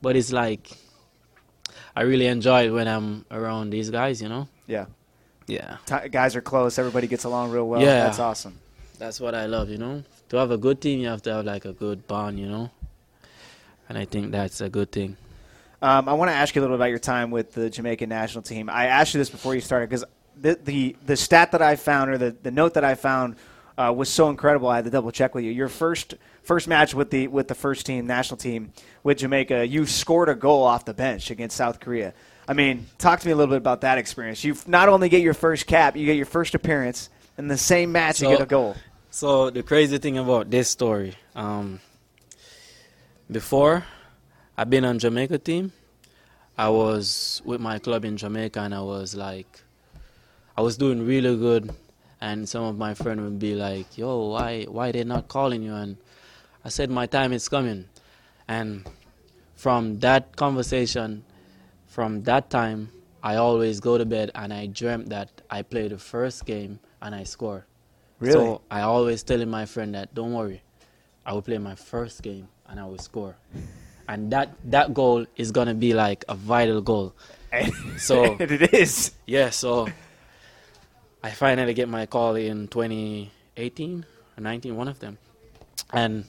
but 0.00 0.14
it's 0.14 0.30
like 0.30 0.70
I 1.98 2.02
really 2.06 2.26
enjoy 2.30 2.66
it 2.66 2.70
when 2.70 2.86
I'm 2.86 3.26
around 3.28 3.70
these 3.74 3.90
guys, 3.90 4.22
you 4.22 4.28
know. 4.30 4.46
Yeah. 4.70 4.86
Yeah, 5.50 5.76
T- 5.86 6.08
guys 6.08 6.36
are 6.36 6.40
close. 6.40 6.78
Everybody 6.78 7.06
gets 7.06 7.24
along 7.24 7.50
real 7.50 7.66
well. 7.68 7.80
Yeah. 7.80 8.04
That's 8.04 8.18
awesome. 8.18 8.58
that's 8.98 9.18
what 9.20 9.34
I 9.34 9.46
love, 9.46 9.68
you 9.70 9.78
know. 9.78 10.02
To 10.30 10.36
have 10.36 10.50
a 10.50 10.58
good 10.58 10.80
team, 10.80 11.00
you 11.00 11.08
have 11.08 11.22
to 11.22 11.32
have 11.34 11.44
like 11.44 11.64
a 11.64 11.72
good 11.72 12.06
bond, 12.06 12.38
you 12.38 12.46
know. 12.46 12.70
And 13.88 13.98
I 13.98 14.04
think 14.04 14.30
that's 14.30 14.60
a 14.60 14.68
good 14.68 14.92
thing. 14.92 15.16
Um, 15.82 16.08
I 16.08 16.12
want 16.12 16.30
to 16.30 16.34
ask 16.34 16.54
you 16.54 16.60
a 16.60 16.62
little 16.62 16.76
about 16.76 16.90
your 16.90 16.98
time 16.98 17.30
with 17.30 17.52
the 17.54 17.70
Jamaican 17.70 18.08
national 18.08 18.42
team. 18.42 18.68
I 18.70 18.86
asked 18.86 19.14
you 19.14 19.18
this 19.18 19.30
before 19.30 19.54
you 19.54 19.60
started 19.60 19.88
because 19.88 20.04
the, 20.40 20.54
the 20.62 20.96
the 21.06 21.16
stat 21.16 21.52
that 21.52 21.62
I 21.62 21.76
found 21.76 22.10
or 22.10 22.18
the, 22.18 22.30
the 22.42 22.50
note 22.50 22.74
that 22.74 22.84
I 22.84 22.94
found 22.94 23.36
uh, 23.76 23.92
was 23.96 24.08
so 24.10 24.28
incredible. 24.28 24.68
I 24.68 24.76
had 24.76 24.84
to 24.84 24.90
double 24.90 25.10
check 25.10 25.34
with 25.34 25.42
you. 25.44 25.50
Your 25.50 25.68
first 25.68 26.14
first 26.42 26.68
match 26.68 26.94
with 26.94 27.10
the 27.10 27.26
with 27.28 27.48
the 27.48 27.54
first 27.54 27.86
team 27.86 28.06
national 28.06 28.36
team 28.36 28.72
with 29.02 29.18
Jamaica, 29.18 29.66
you 29.66 29.86
scored 29.86 30.28
a 30.28 30.34
goal 30.34 30.62
off 30.62 30.84
the 30.84 30.94
bench 30.94 31.30
against 31.30 31.56
South 31.56 31.80
Korea. 31.80 32.12
I 32.50 32.52
mean, 32.52 32.88
talk 32.98 33.20
to 33.20 33.26
me 33.28 33.30
a 33.30 33.36
little 33.36 33.54
bit 33.54 33.58
about 33.58 33.82
that 33.82 33.96
experience. 33.96 34.42
You 34.42 34.56
not 34.66 34.88
only 34.88 35.08
get 35.08 35.22
your 35.22 35.34
first 35.34 35.68
cap, 35.68 35.96
you 35.96 36.04
get 36.04 36.16
your 36.16 36.26
first 36.26 36.56
appearance 36.56 37.08
in 37.38 37.46
the 37.46 37.56
same 37.56 37.92
match. 37.92 38.20
you 38.20 38.26
get 38.26 38.40
a 38.40 38.44
goal. 38.44 38.74
So 39.12 39.50
the 39.50 39.62
crazy 39.62 39.98
thing 39.98 40.18
about 40.18 40.50
this 40.50 40.68
story, 40.68 41.14
um, 41.36 41.78
before 43.30 43.84
I've 44.58 44.68
been 44.68 44.84
on 44.84 44.98
Jamaica 44.98 45.38
team, 45.38 45.70
I 46.58 46.70
was 46.70 47.40
with 47.44 47.60
my 47.60 47.78
club 47.78 48.04
in 48.04 48.16
Jamaica 48.16 48.58
and 48.62 48.74
I 48.74 48.80
was 48.80 49.14
like, 49.14 49.62
I 50.56 50.62
was 50.62 50.76
doing 50.76 51.06
really 51.06 51.36
good, 51.36 51.70
and 52.20 52.48
some 52.48 52.64
of 52.64 52.76
my 52.76 52.94
friends 52.94 53.20
would 53.20 53.38
be 53.38 53.54
like, 53.54 53.96
"Yo, 53.96 54.26
why 54.30 54.64
why 54.64 54.90
they 54.90 55.04
not 55.04 55.28
calling 55.28 55.62
you?" 55.62 55.74
And 55.74 55.98
I 56.64 56.68
said, 56.68 56.90
"My 56.90 57.06
time 57.06 57.32
is 57.32 57.48
coming," 57.48 57.86
and 58.48 58.84
from 59.54 60.00
that 60.00 60.34
conversation, 60.34 61.24
from 62.00 62.22
that 62.22 62.48
time, 62.48 62.88
I 63.22 63.36
always 63.36 63.78
go 63.78 63.98
to 63.98 64.06
bed 64.06 64.30
and 64.34 64.54
I 64.54 64.64
dreamt 64.72 65.10
that 65.10 65.28
I 65.50 65.60
play 65.60 65.86
the 65.86 65.98
first 65.98 66.46
game 66.46 66.80
and 67.02 67.14
I 67.14 67.24
score. 67.24 67.66
Really? 68.20 68.32
So 68.32 68.62
I 68.70 68.80
always 68.88 69.22
telling 69.22 69.50
my 69.50 69.66
friend 69.66 69.94
that 69.94 70.14
don't 70.14 70.32
worry, 70.32 70.62
I 71.26 71.34
will 71.34 71.42
play 71.42 71.58
my 71.58 71.74
first 71.74 72.22
game 72.22 72.48
and 72.66 72.80
I 72.80 72.86
will 72.86 72.96
score. 72.96 73.36
And 74.08 74.32
that 74.32 74.56
that 74.72 74.94
goal 74.94 75.26
is 75.36 75.52
gonna 75.52 75.74
be 75.74 75.92
like 75.92 76.24
a 76.26 76.34
vital 76.34 76.80
goal. 76.80 77.12
So- 77.98 78.38
it 78.40 78.72
is. 78.72 79.12
Yeah, 79.26 79.50
so 79.50 79.86
I 81.22 81.32
finally 81.32 81.74
get 81.74 81.86
my 81.90 82.06
call 82.06 82.34
in 82.34 82.68
2018 82.68 84.06
or 84.38 84.40
19, 84.40 84.74
one 84.74 84.88
of 84.88 85.00
them. 85.00 85.18
And 85.92 86.24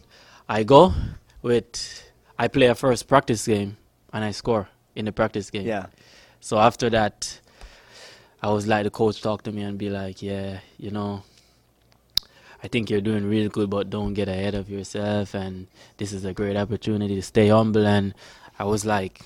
I 0.49 0.63
go 0.63 0.91
with 1.41 1.71
I 2.38 2.49
play 2.49 2.67
a 2.67 2.75
first 2.75 3.07
practice 3.07 3.47
game 3.47 3.77
and 4.12 4.25
I 4.25 4.31
score 4.31 4.67
in 4.95 5.06
the 5.06 5.12
practice 5.12 5.49
game. 5.49 5.65
Yeah. 5.65 5.88
So 6.39 6.58
after 6.58 6.89
that, 6.89 7.39
I 8.41 8.49
was 8.51 8.67
like, 8.67 8.84
the 8.84 8.89
coach 8.89 9.21
talked 9.21 9.45
to 9.45 9.51
me 9.51 9.62
and 9.62 9.77
be 9.77 9.89
like, 9.89 10.21
yeah, 10.21 10.60
you 10.77 10.91
know, 10.91 11.23
I 12.63 12.67
think 12.67 12.89
you're 12.89 13.01
doing 13.01 13.27
really 13.27 13.49
good, 13.49 13.69
but 13.69 13.89
don't 13.89 14.13
get 14.13 14.27
ahead 14.27 14.56
of 14.56 14.69
yourself. 14.69 15.34
And 15.34 15.67
this 15.97 16.13
is 16.13 16.25
a 16.25 16.34
great 16.34 16.58
opportunity 16.58 17.15
to 17.15 17.21
stay 17.21 17.49
humble. 17.49 17.86
And 17.86 18.13
I 18.58 18.65
was 18.65 18.86
like, 18.86 19.21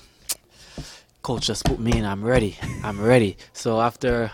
coach, 1.22 1.46
just 1.46 1.64
put 1.64 1.78
me 1.78 1.98
in. 1.98 2.04
I'm 2.04 2.24
ready. 2.24 2.56
I'm 2.82 3.00
ready. 3.00 3.36
So 3.52 3.80
after 3.80 4.30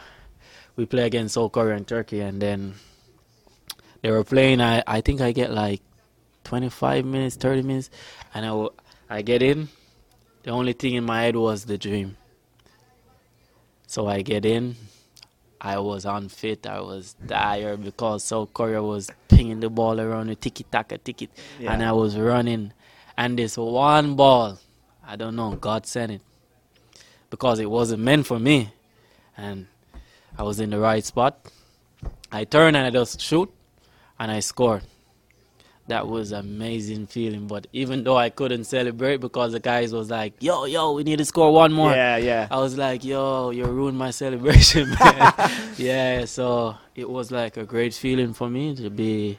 we 0.76 0.86
play 0.86 1.04
against 1.06 1.34
South 1.34 1.52
Korea 1.52 1.76
and 1.76 1.86
Turkey, 1.86 2.20
and 2.20 2.40
then 2.40 2.74
they 4.02 4.10
were 4.10 4.24
playing, 4.24 4.60
I, 4.60 4.82
I 4.86 5.00
think 5.00 5.20
I 5.20 5.32
get 5.32 5.52
like 5.52 5.80
25 6.44 7.04
minutes, 7.04 7.36
30 7.36 7.62
minutes, 7.62 7.90
and 8.34 8.44
I, 8.44 8.48
w- 8.48 8.70
I 9.08 9.22
get 9.22 9.42
in. 9.42 9.68
The 10.42 10.50
only 10.50 10.72
thing 10.72 10.94
in 10.94 11.04
my 11.04 11.22
head 11.22 11.36
was 11.36 11.64
the 11.64 11.78
dream. 11.78 12.16
So 13.86 14.08
I 14.08 14.22
get 14.22 14.44
in. 14.44 14.76
I 15.60 15.78
was 15.78 16.04
unfit. 16.04 16.66
I 16.66 16.80
was 16.80 17.14
tired 17.28 17.84
because 17.84 18.24
South 18.24 18.52
Korea 18.52 18.82
was 18.82 19.10
pinging 19.28 19.60
the 19.60 19.70
ball 19.70 20.00
around 20.00 20.28
the 20.28 20.34
tiki 20.34 20.64
taka 20.64 20.98
tiki, 20.98 21.28
Yeah. 21.60 21.72
and 21.72 21.84
I 21.84 21.92
was 21.92 22.16
running. 22.16 22.72
And 23.16 23.38
this 23.38 23.56
one 23.56 24.16
ball, 24.16 24.58
I 25.06 25.14
don't 25.16 25.36
know, 25.36 25.52
God 25.52 25.86
sent 25.86 26.10
it 26.12 26.20
because 27.30 27.60
it 27.60 27.70
wasn't 27.70 28.02
meant 28.02 28.26
for 28.26 28.38
me, 28.40 28.72
and 29.36 29.66
I 30.36 30.42
was 30.42 30.58
in 30.58 30.70
the 30.70 30.80
right 30.80 31.04
spot. 31.04 31.38
I 32.32 32.44
turn 32.44 32.74
and 32.74 32.86
I 32.86 32.90
just 32.90 33.20
shoot, 33.20 33.52
and 34.18 34.32
I 34.32 34.40
scored. 34.40 34.82
That 35.92 36.08
was 36.08 36.32
amazing 36.32 37.06
feeling. 37.06 37.46
But 37.46 37.66
even 37.74 38.02
though 38.02 38.16
I 38.16 38.30
couldn't 38.30 38.64
celebrate 38.64 39.18
because 39.18 39.52
the 39.52 39.60
guys 39.60 39.92
was 39.92 40.08
like, 40.08 40.32
"Yo, 40.40 40.64
yo, 40.64 40.92
we 40.92 41.02
need 41.04 41.18
to 41.18 41.26
score 41.26 41.52
one 41.52 41.70
more." 41.70 41.90
Yeah, 41.92 42.16
yeah. 42.16 42.48
I 42.50 42.56
was 42.60 42.78
like, 42.78 43.04
yo, 43.04 43.50
you 43.50 43.66
ruined 43.66 43.98
my 43.98 44.10
celebration, 44.10 44.88
man. 44.98 45.32
yeah, 45.76 46.24
so 46.24 46.76
it 46.94 47.06
was 47.06 47.30
like 47.30 47.58
a 47.58 47.64
great 47.64 47.92
feeling 47.92 48.32
for 48.32 48.48
me 48.48 48.74
to 48.76 48.88
be 48.88 49.38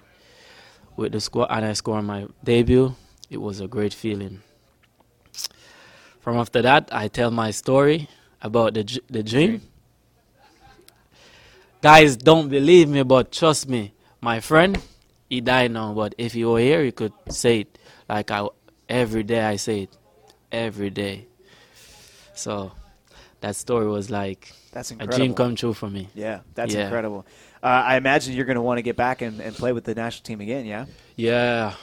with 0.95 1.13
the 1.13 1.19
squad 1.19 1.47
and 1.49 1.65
I 1.65 1.73
scored 1.73 2.05
my 2.05 2.27
debut. 2.43 2.93
It 3.31 3.41
was 3.41 3.59
a 3.59 3.67
great 3.67 3.95
feeling. 3.95 4.43
From 6.19 6.37
after 6.37 6.61
that, 6.61 6.87
I 6.91 7.07
tell 7.07 7.31
my 7.31 7.49
story 7.49 8.09
about 8.43 8.75
the 8.75 8.83
the 9.09 9.23
dream. 9.23 9.63
Guys 11.81 12.15
don't 12.15 12.47
believe 12.47 12.89
me, 12.89 13.01
but 13.01 13.31
trust 13.31 13.67
me, 13.67 13.95
my 14.21 14.39
friend, 14.39 14.77
he 15.33 15.41
died 15.41 15.71
now. 15.71 15.93
But 15.93 16.13
if 16.17 16.33
he 16.33 16.45
were 16.45 16.59
here, 16.59 16.83
he 16.83 16.91
could 16.91 17.13
say 17.29 17.61
it 17.61 17.77
like 18.07 18.29
I 18.31 18.47
every 18.87 19.23
day. 19.23 19.41
I 19.41 19.55
say 19.57 19.83
it 19.83 19.97
every 20.51 20.89
day. 20.89 21.27
So 22.35 22.71
that 23.41 23.55
story 23.55 23.87
was 23.87 24.09
like 24.09 24.51
That's 24.71 24.91
incredible. 24.91 25.15
a 25.15 25.17
dream 25.17 25.33
come 25.33 25.55
true 25.55 25.73
for 25.73 25.89
me. 25.89 26.09
Yeah, 26.13 26.41
that's 26.53 26.73
Yeah. 26.73 26.85
incredible. 26.85 27.25
Uh, 27.61 27.67
I 27.91 27.97
imagine 27.97 28.33
you're 28.35 28.45
going 28.45 28.61
to 28.61 28.61
want 28.61 28.77
to 28.77 28.81
get 28.81 28.95
back 28.95 29.21
and, 29.21 29.39
and 29.41 29.55
play 29.55 29.71
with 29.71 29.85
the 29.85 29.95
national 29.95 30.23
team 30.23 30.41
again. 30.41 30.65
Yeah. 30.65 30.85
Yeah, 31.15 31.73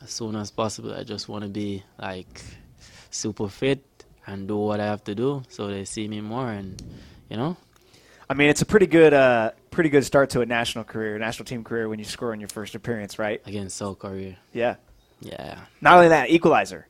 as 0.00 0.10
soon 0.10 0.36
as 0.36 0.50
possible. 0.50 0.92
I 0.94 1.04
just 1.04 1.28
want 1.28 1.42
to 1.44 1.50
be 1.50 1.82
like 1.98 2.42
super 3.10 3.48
fit 3.48 3.84
and 4.26 4.48
do 4.48 4.56
what 4.56 4.80
I 4.80 4.86
have 4.86 5.02
to 5.04 5.14
do 5.14 5.42
so 5.48 5.68
they 5.68 5.84
see 5.84 6.06
me 6.08 6.20
more 6.20 6.50
and 6.50 6.80
you 7.30 7.36
know. 7.36 7.56
I 8.30 8.34
mean, 8.34 8.48
it's 8.50 8.60
a 8.62 8.66
pretty 8.66 8.86
good, 8.86 9.14
uh, 9.14 9.52
pretty 9.78 9.90
good 9.90 10.04
start 10.04 10.28
to 10.30 10.40
a 10.40 10.44
national 10.46 10.82
career, 10.82 11.16
national 11.20 11.44
team 11.44 11.62
career 11.62 11.88
when 11.88 12.00
you 12.00 12.04
score 12.04 12.34
in 12.34 12.40
your 12.40 12.48
first 12.48 12.74
appearance, 12.74 13.16
right? 13.16 13.40
against 13.46 13.76
South 13.76 13.96
Korea. 14.00 14.36
Yeah. 14.52 14.74
Yeah. 15.20 15.60
Not 15.80 15.94
only 15.94 16.08
that, 16.08 16.30
equalizer, 16.30 16.88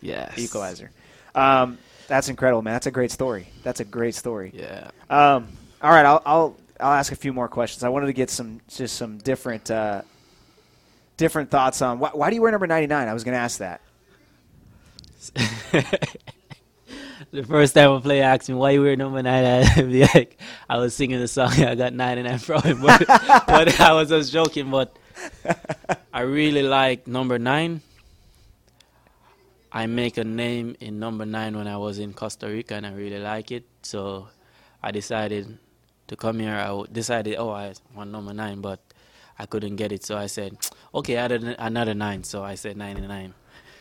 Yes. 0.00 0.36
equalizer. 0.36 0.90
Um, 1.36 1.78
that's 2.08 2.28
incredible, 2.28 2.60
man. 2.62 2.72
That's 2.74 2.88
a 2.88 2.90
great 2.90 3.12
story. 3.12 3.46
That's 3.62 3.78
a 3.78 3.84
great 3.84 4.16
story. 4.16 4.50
Yeah. 4.52 4.90
Um, 5.08 5.46
all 5.80 5.90
right, 5.92 6.04
I'll, 6.04 6.22
I'll 6.26 6.56
I'll 6.80 6.94
ask 6.94 7.12
a 7.12 7.16
few 7.16 7.32
more 7.32 7.46
questions. 7.46 7.84
I 7.84 7.88
wanted 7.88 8.06
to 8.06 8.12
get 8.12 8.30
some 8.30 8.60
just 8.66 8.96
some 8.96 9.18
different 9.18 9.70
uh, 9.70 10.02
different 11.16 11.52
thoughts 11.52 11.82
on 11.82 12.00
why, 12.00 12.10
why 12.14 12.30
do 12.30 12.34
you 12.34 12.42
wear 12.42 12.50
number 12.50 12.66
ninety 12.66 12.88
nine? 12.88 13.06
I 13.06 13.14
was 13.14 13.22
going 13.22 13.36
to 13.36 13.40
ask 13.40 13.58
that. 13.60 13.80
The 17.34 17.42
first 17.42 17.74
time 17.74 17.90
a 17.90 18.00
player 18.00 18.22
asked 18.22 18.48
me 18.48 18.54
why 18.54 18.70
you 18.70 18.82
wear 18.82 18.94
number 18.94 19.20
nine, 19.20 19.44
I'd 19.76 19.90
be 19.90 20.02
like, 20.02 20.38
I 20.70 20.78
was 20.78 20.94
singing 20.94 21.18
the 21.18 21.26
song. 21.26 21.50
I 21.50 21.74
got 21.74 21.92
99 21.92 22.38
from 22.38 22.62
him, 22.62 22.80
but, 22.86 23.04
but 23.08 23.80
I 23.80 23.92
was 23.92 24.10
just 24.10 24.32
joking. 24.32 24.70
But 24.70 24.96
I 26.12 26.20
really 26.20 26.62
like 26.62 27.08
number 27.08 27.40
nine. 27.40 27.80
I 29.72 29.86
make 29.86 30.16
a 30.16 30.22
name 30.22 30.76
in 30.78 31.00
number 31.00 31.26
nine 31.26 31.56
when 31.56 31.66
I 31.66 31.76
was 31.76 31.98
in 31.98 32.14
Costa 32.14 32.46
Rica, 32.46 32.76
and 32.76 32.86
I 32.86 32.92
really 32.92 33.18
like 33.18 33.50
it. 33.50 33.64
So 33.82 34.28
I 34.80 34.92
decided 34.92 35.58
to 36.06 36.14
come 36.14 36.38
here. 36.38 36.54
I 36.54 36.84
decided, 36.92 37.34
oh, 37.36 37.50
I 37.50 37.74
want 37.96 38.12
number 38.12 38.32
nine, 38.32 38.60
but 38.60 38.78
I 39.36 39.46
couldn't 39.46 39.74
get 39.74 39.90
it. 39.90 40.04
So 40.04 40.16
I 40.16 40.26
said, 40.26 40.56
okay, 40.94 41.16
an- 41.16 41.56
another 41.58 41.94
nine. 41.94 42.22
So 42.22 42.44
I 42.44 42.54
said 42.54 42.76
99. 42.76 43.34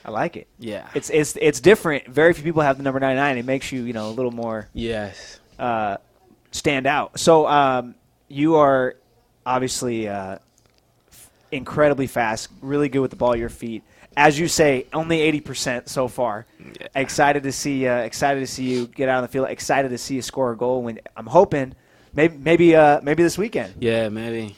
I 0.05 0.11
like 0.11 0.35
it. 0.35 0.47
Yeah. 0.59 0.87
It's 0.93 1.09
it's 1.09 1.37
it's 1.41 1.59
different. 1.59 2.07
Very 2.07 2.33
few 2.33 2.43
people 2.43 2.61
have 2.61 2.77
the 2.77 2.83
number 2.83 2.99
ninety 2.99 3.19
nine. 3.19 3.37
It 3.37 3.45
makes 3.45 3.71
you 3.71 3.83
you 3.83 3.93
know 3.93 4.09
a 4.09 4.11
little 4.11 4.31
more 4.31 4.67
yes. 4.73 5.39
uh, 5.57 5.97
stand 6.51 6.87
out. 6.87 7.19
So 7.19 7.47
um, 7.47 7.95
you 8.27 8.55
are 8.55 8.95
obviously 9.45 10.07
uh, 10.09 10.39
f- 11.11 11.29
incredibly 11.51 12.07
fast, 12.07 12.49
really 12.61 12.89
good 12.89 12.99
with 12.99 13.11
the 13.11 13.17
ball 13.17 13.33
at 13.33 13.39
your 13.39 13.49
feet. 13.49 13.83
As 14.15 14.37
you 14.37 14.47
say, 14.47 14.85
only 14.93 15.21
eighty 15.21 15.39
percent 15.39 15.89
so 15.89 16.07
far. 16.07 16.45
Yeah. 16.59 16.87
Excited 16.95 17.43
to 17.43 17.51
see 17.51 17.87
uh, 17.87 17.99
excited 17.99 18.41
to 18.41 18.47
see 18.47 18.65
you 18.65 18.87
get 18.87 19.09
out 19.09 19.17
on 19.17 19.23
the 19.23 19.29
field. 19.29 19.49
Excited 19.49 19.89
to 19.89 19.97
see 19.97 20.15
you 20.15 20.21
score 20.21 20.51
a 20.51 20.57
goal. 20.57 20.83
When 20.83 20.99
I'm 21.15 21.27
hoping 21.27 21.75
maybe 22.13 22.37
maybe 22.37 22.75
uh, 22.75 22.99
maybe 23.01 23.23
this 23.23 23.37
weekend. 23.37 23.73
Yeah, 23.79 24.09
maybe. 24.09 24.55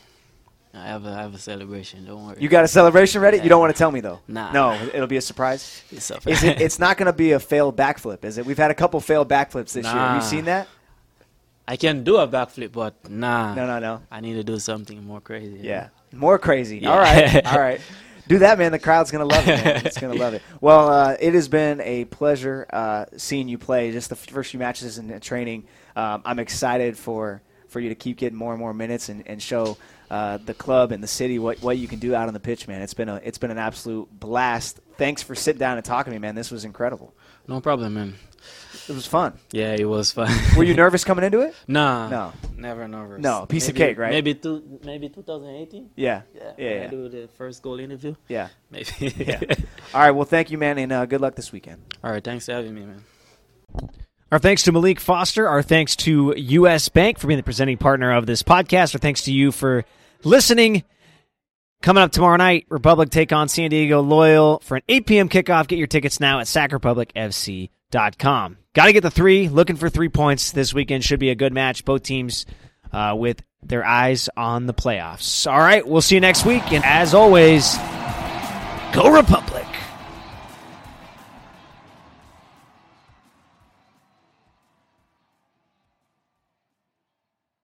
I 0.75 0.87
have 0.87 1.05
a, 1.05 1.09
I 1.09 1.21
have 1.21 1.33
a 1.33 1.37
celebration. 1.39 2.05
Don't 2.05 2.25
worry. 2.27 2.37
You 2.39 2.49
got 2.49 2.63
a 2.63 2.67
celebration 2.67 3.21
ready? 3.21 3.37
You 3.39 3.49
don't 3.49 3.59
want 3.61 3.73
to 3.73 3.77
tell 3.77 3.91
me 3.91 4.01
though. 4.01 4.19
Nah. 4.27 4.51
No, 4.51 4.73
it'll 4.93 5.07
be 5.07 5.17
a 5.17 5.21
surprise. 5.21 5.81
It's, 5.91 6.11
up- 6.11 6.27
Is 6.27 6.43
it? 6.43 6.59
It's 6.61 6.79
not 6.79 6.97
going 6.97 7.07
to 7.07 7.13
be 7.13 7.31
a 7.31 7.39
failed 7.39 7.77
backflip, 7.77 8.25
is 8.25 8.37
it? 8.37 8.45
We've 8.45 8.57
had 8.57 8.71
a 8.71 8.75
couple 8.75 8.99
failed 8.99 9.29
backflips 9.29 9.73
this 9.73 9.85
year. 9.85 9.93
Have 9.93 10.21
you 10.21 10.27
seen 10.27 10.45
that? 10.45 10.67
I 11.67 11.77
can 11.77 12.03
do 12.03 12.17
a 12.17 12.27
backflip, 12.27 12.71
but 12.73 13.09
nah. 13.09 13.55
No, 13.55 13.65
no, 13.65 13.79
no. 13.79 14.01
I 14.11 14.19
need 14.21 14.33
to 14.33 14.43
do 14.43 14.59
something 14.59 15.03
more 15.05 15.21
crazy. 15.21 15.57
know? 15.57 15.63
Yeah, 15.63 15.87
more 16.13 16.37
crazy. 16.37 16.79
Yeah. 16.79 16.91
All 16.91 16.99
right, 16.99 17.45
all 17.53 17.59
right. 17.59 17.81
Do 18.27 18.39
that, 18.39 18.57
man. 18.57 18.71
The 18.71 18.79
crowd's 18.79 19.11
gonna 19.11 19.25
love 19.25 19.47
it. 19.47 19.63
Man. 19.63 19.85
It's 19.85 19.99
gonna 19.99 20.13
love 20.15 20.33
it. 20.33 20.41
Well, 20.61 20.89
uh, 20.89 21.15
it 21.19 21.33
has 21.35 21.47
been 21.47 21.79
a 21.81 22.05
pleasure 22.05 22.65
uh, 22.71 23.05
seeing 23.17 23.47
you 23.47 23.57
play. 23.57 23.91
Just 23.91 24.09
the 24.09 24.15
first 24.15 24.51
few 24.51 24.59
matches 24.59 24.97
in 24.97 25.19
training. 25.19 25.65
Um, 25.95 26.21
I'm 26.25 26.39
excited 26.39 26.97
for 26.97 27.41
for 27.67 27.79
you 27.79 27.89
to 27.89 27.95
keep 27.95 28.17
getting 28.17 28.37
more 28.37 28.51
and 28.51 28.59
more 28.59 28.73
minutes 28.73 29.09
and, 29.09 29.27
and 29.27 29.41
show 29.41 29.77
uh, 30.09 30.37
the 30.37 30.53
club 30.53 30.91
and 30.91 31.01
the 31.03 31.07
city 31.07 31.39
what, 31.39 31.61
what 31.61 31.77
you 31.77 31.87
can 31.87 31.99
do 31.99 32.13
out 32.15 32.27
on 32.27 32.33
the 32.33 32.39
pitch, 32.39 32.67
man. 32.67 32.81
It's 32.81 32.93
been 32.93 33.09
a 33.09 33.15
it's 33.23 33.37
been 33.37 33.51
an 33.51 33.57
absolute 33.57 34.07
blast. 34.19 34.79
Thanks 34.97 35.21
for 35.23 35.35
sitting 35.35 35.59
down 35.59 35.77
and 35.77 35.85
talking 35.85 36.11
to 36.13 36.19
me, 36.19 36.21
man. 36.21 36.35
This 36.35 36.51
was 36.51 36.63
incredible. 36.65 37.13
No 37.47 37.59
problem, 37.61 37.93
man. 37.95 38.15
It 38.87 38.93
was 38.93 39.07
fun. 39.07 39.39
Yeah, 39.51 39.73
it 39.73 39.85
was 39.85 40.11
fun. 40.11 40.31
Were 40.55 40.63
you 40.63 40.73
nervous 40.83 41.03
coming 41.03 41.25
into 41.25 41.39
it? 41.41 41.55
nah. 41.67 42.07
No. 42.09 42.33
Never 42.55 42.87
nervous. 42.87 43.19
No, 43.21 43.45
piece 43.47 43.67
of 43.67 43.75
cake, 43.75 43.97
right? 43.97 44.11
Maybe 44.11 44.35
two, 44.35 44.79
maybe 44.83 45.09
2018. 45.09 45.89
Yeah, 45.95 46.21
Yeah. 46.35 46.51
yeah, 46.57 46.69
when 46.71 46.83
I 46.83 46.87
do 46.87 47.09
the 47.09 47.27
first 47.37 47.63
goal 47.63 47.79
interview. 47.79 48.13
yeah. 48.27 48.49
Maybe. 48.69 48.89
yeah. 49.17 49.39
All 49.93 50.01
right. 50.01 50.11
Well, 50.11 50.25
thank 50.25 50.51
you, 50.51 50.57
man, 50.59 50.77
and 50.77 50.91
uh, 50.91 51.05
good 51.07 51.21
luck 51.21 51.35
this 51.35 51.51
weekend. 51.51 51.81
All 52.03 52.11
right. 52.11 52.23
Thanks 52.23 52.45
for 52.45 52.51
having 52.53 52.75
me, 52.75 52.85
man. 52.85 53.03
Our 54.31 54.39
thanks 54.39 54.63
to 54.63 54.71
Maalique 54.71 54.99
Foster. 54.99 55.47
Our 55.47 55.61
thanks 55.61 55.95
to 55.97 56.33
U.S. 56.35 56.89
Bank 56.89 57.19
for 57.19 57.27
being 57.27 57.37
the 57.37 57.43
presenting 57.43 57.77
partner 57.77 58.11
of 58.11 58.25
this 58.25 58.41
podcast. 58.41 58.95
Our 58.95 58.99
thanks 58.99 59.21
to 59.23 59.31
you 59.31 59.51
for 59.51 59.85
listening. 60.23 60.83
Coming 61.81 62.01
up 62.01 62.11
tomorrow 62.11 62.37
night, 62.37 62.65
Republic 62.69 63.11
take 63.11 63.31
on 63.31 63.47
San 63.47 63.69
Diego 63.69 64.01
Loyal 64.01 64.59
for 64.63 64.77
an 64.77 64.83
8 64.89 65.05
p.m. 65.05 65.29
kickoff. 65.29 65.67
Get 65.67 65.77
your 65.77 65.85
tickets 65.85 66.19
now 66.19 66.39
at 66.39 66.47
sacrepublicfc.com. 66.47 68.57
Got 68.73 68.85
to 68.87 68.93
get 68.93 69.01
the 69.01 69.11
three. 69.11 69.47
Looking 69.47 69.75
for 69.75 69.89
three 69.89 70.09
points 70.09 70.51
this 70.51 70.73
weekend. 70.73 71.03
Should 71.03 71.19
be 71.19 71.29
a 71.29 71.35
good 71.35 71.53
match. 71.53 71.85
Both 71.85 72.01
teams 72.01 72.47
uh, 72.91 73.13
with 73.15 73.43
their 73.61 73.85
eyes 73.85 74.27
on 74.35 74.65
the 74.65 74.73
playoffs. 74.73 75.45
All 75.51 75.59
right, 75.59 75.85
we'll 75.85 76.01
see 76.01 76.15
you 76.15 76.21
next 76.21 76.45
week. 76.45 76.73
And 76.73 76.83
as 76.83 77.13
always, 77.13 77.77
go 78.91 79.13
Republic. 79.13 79.67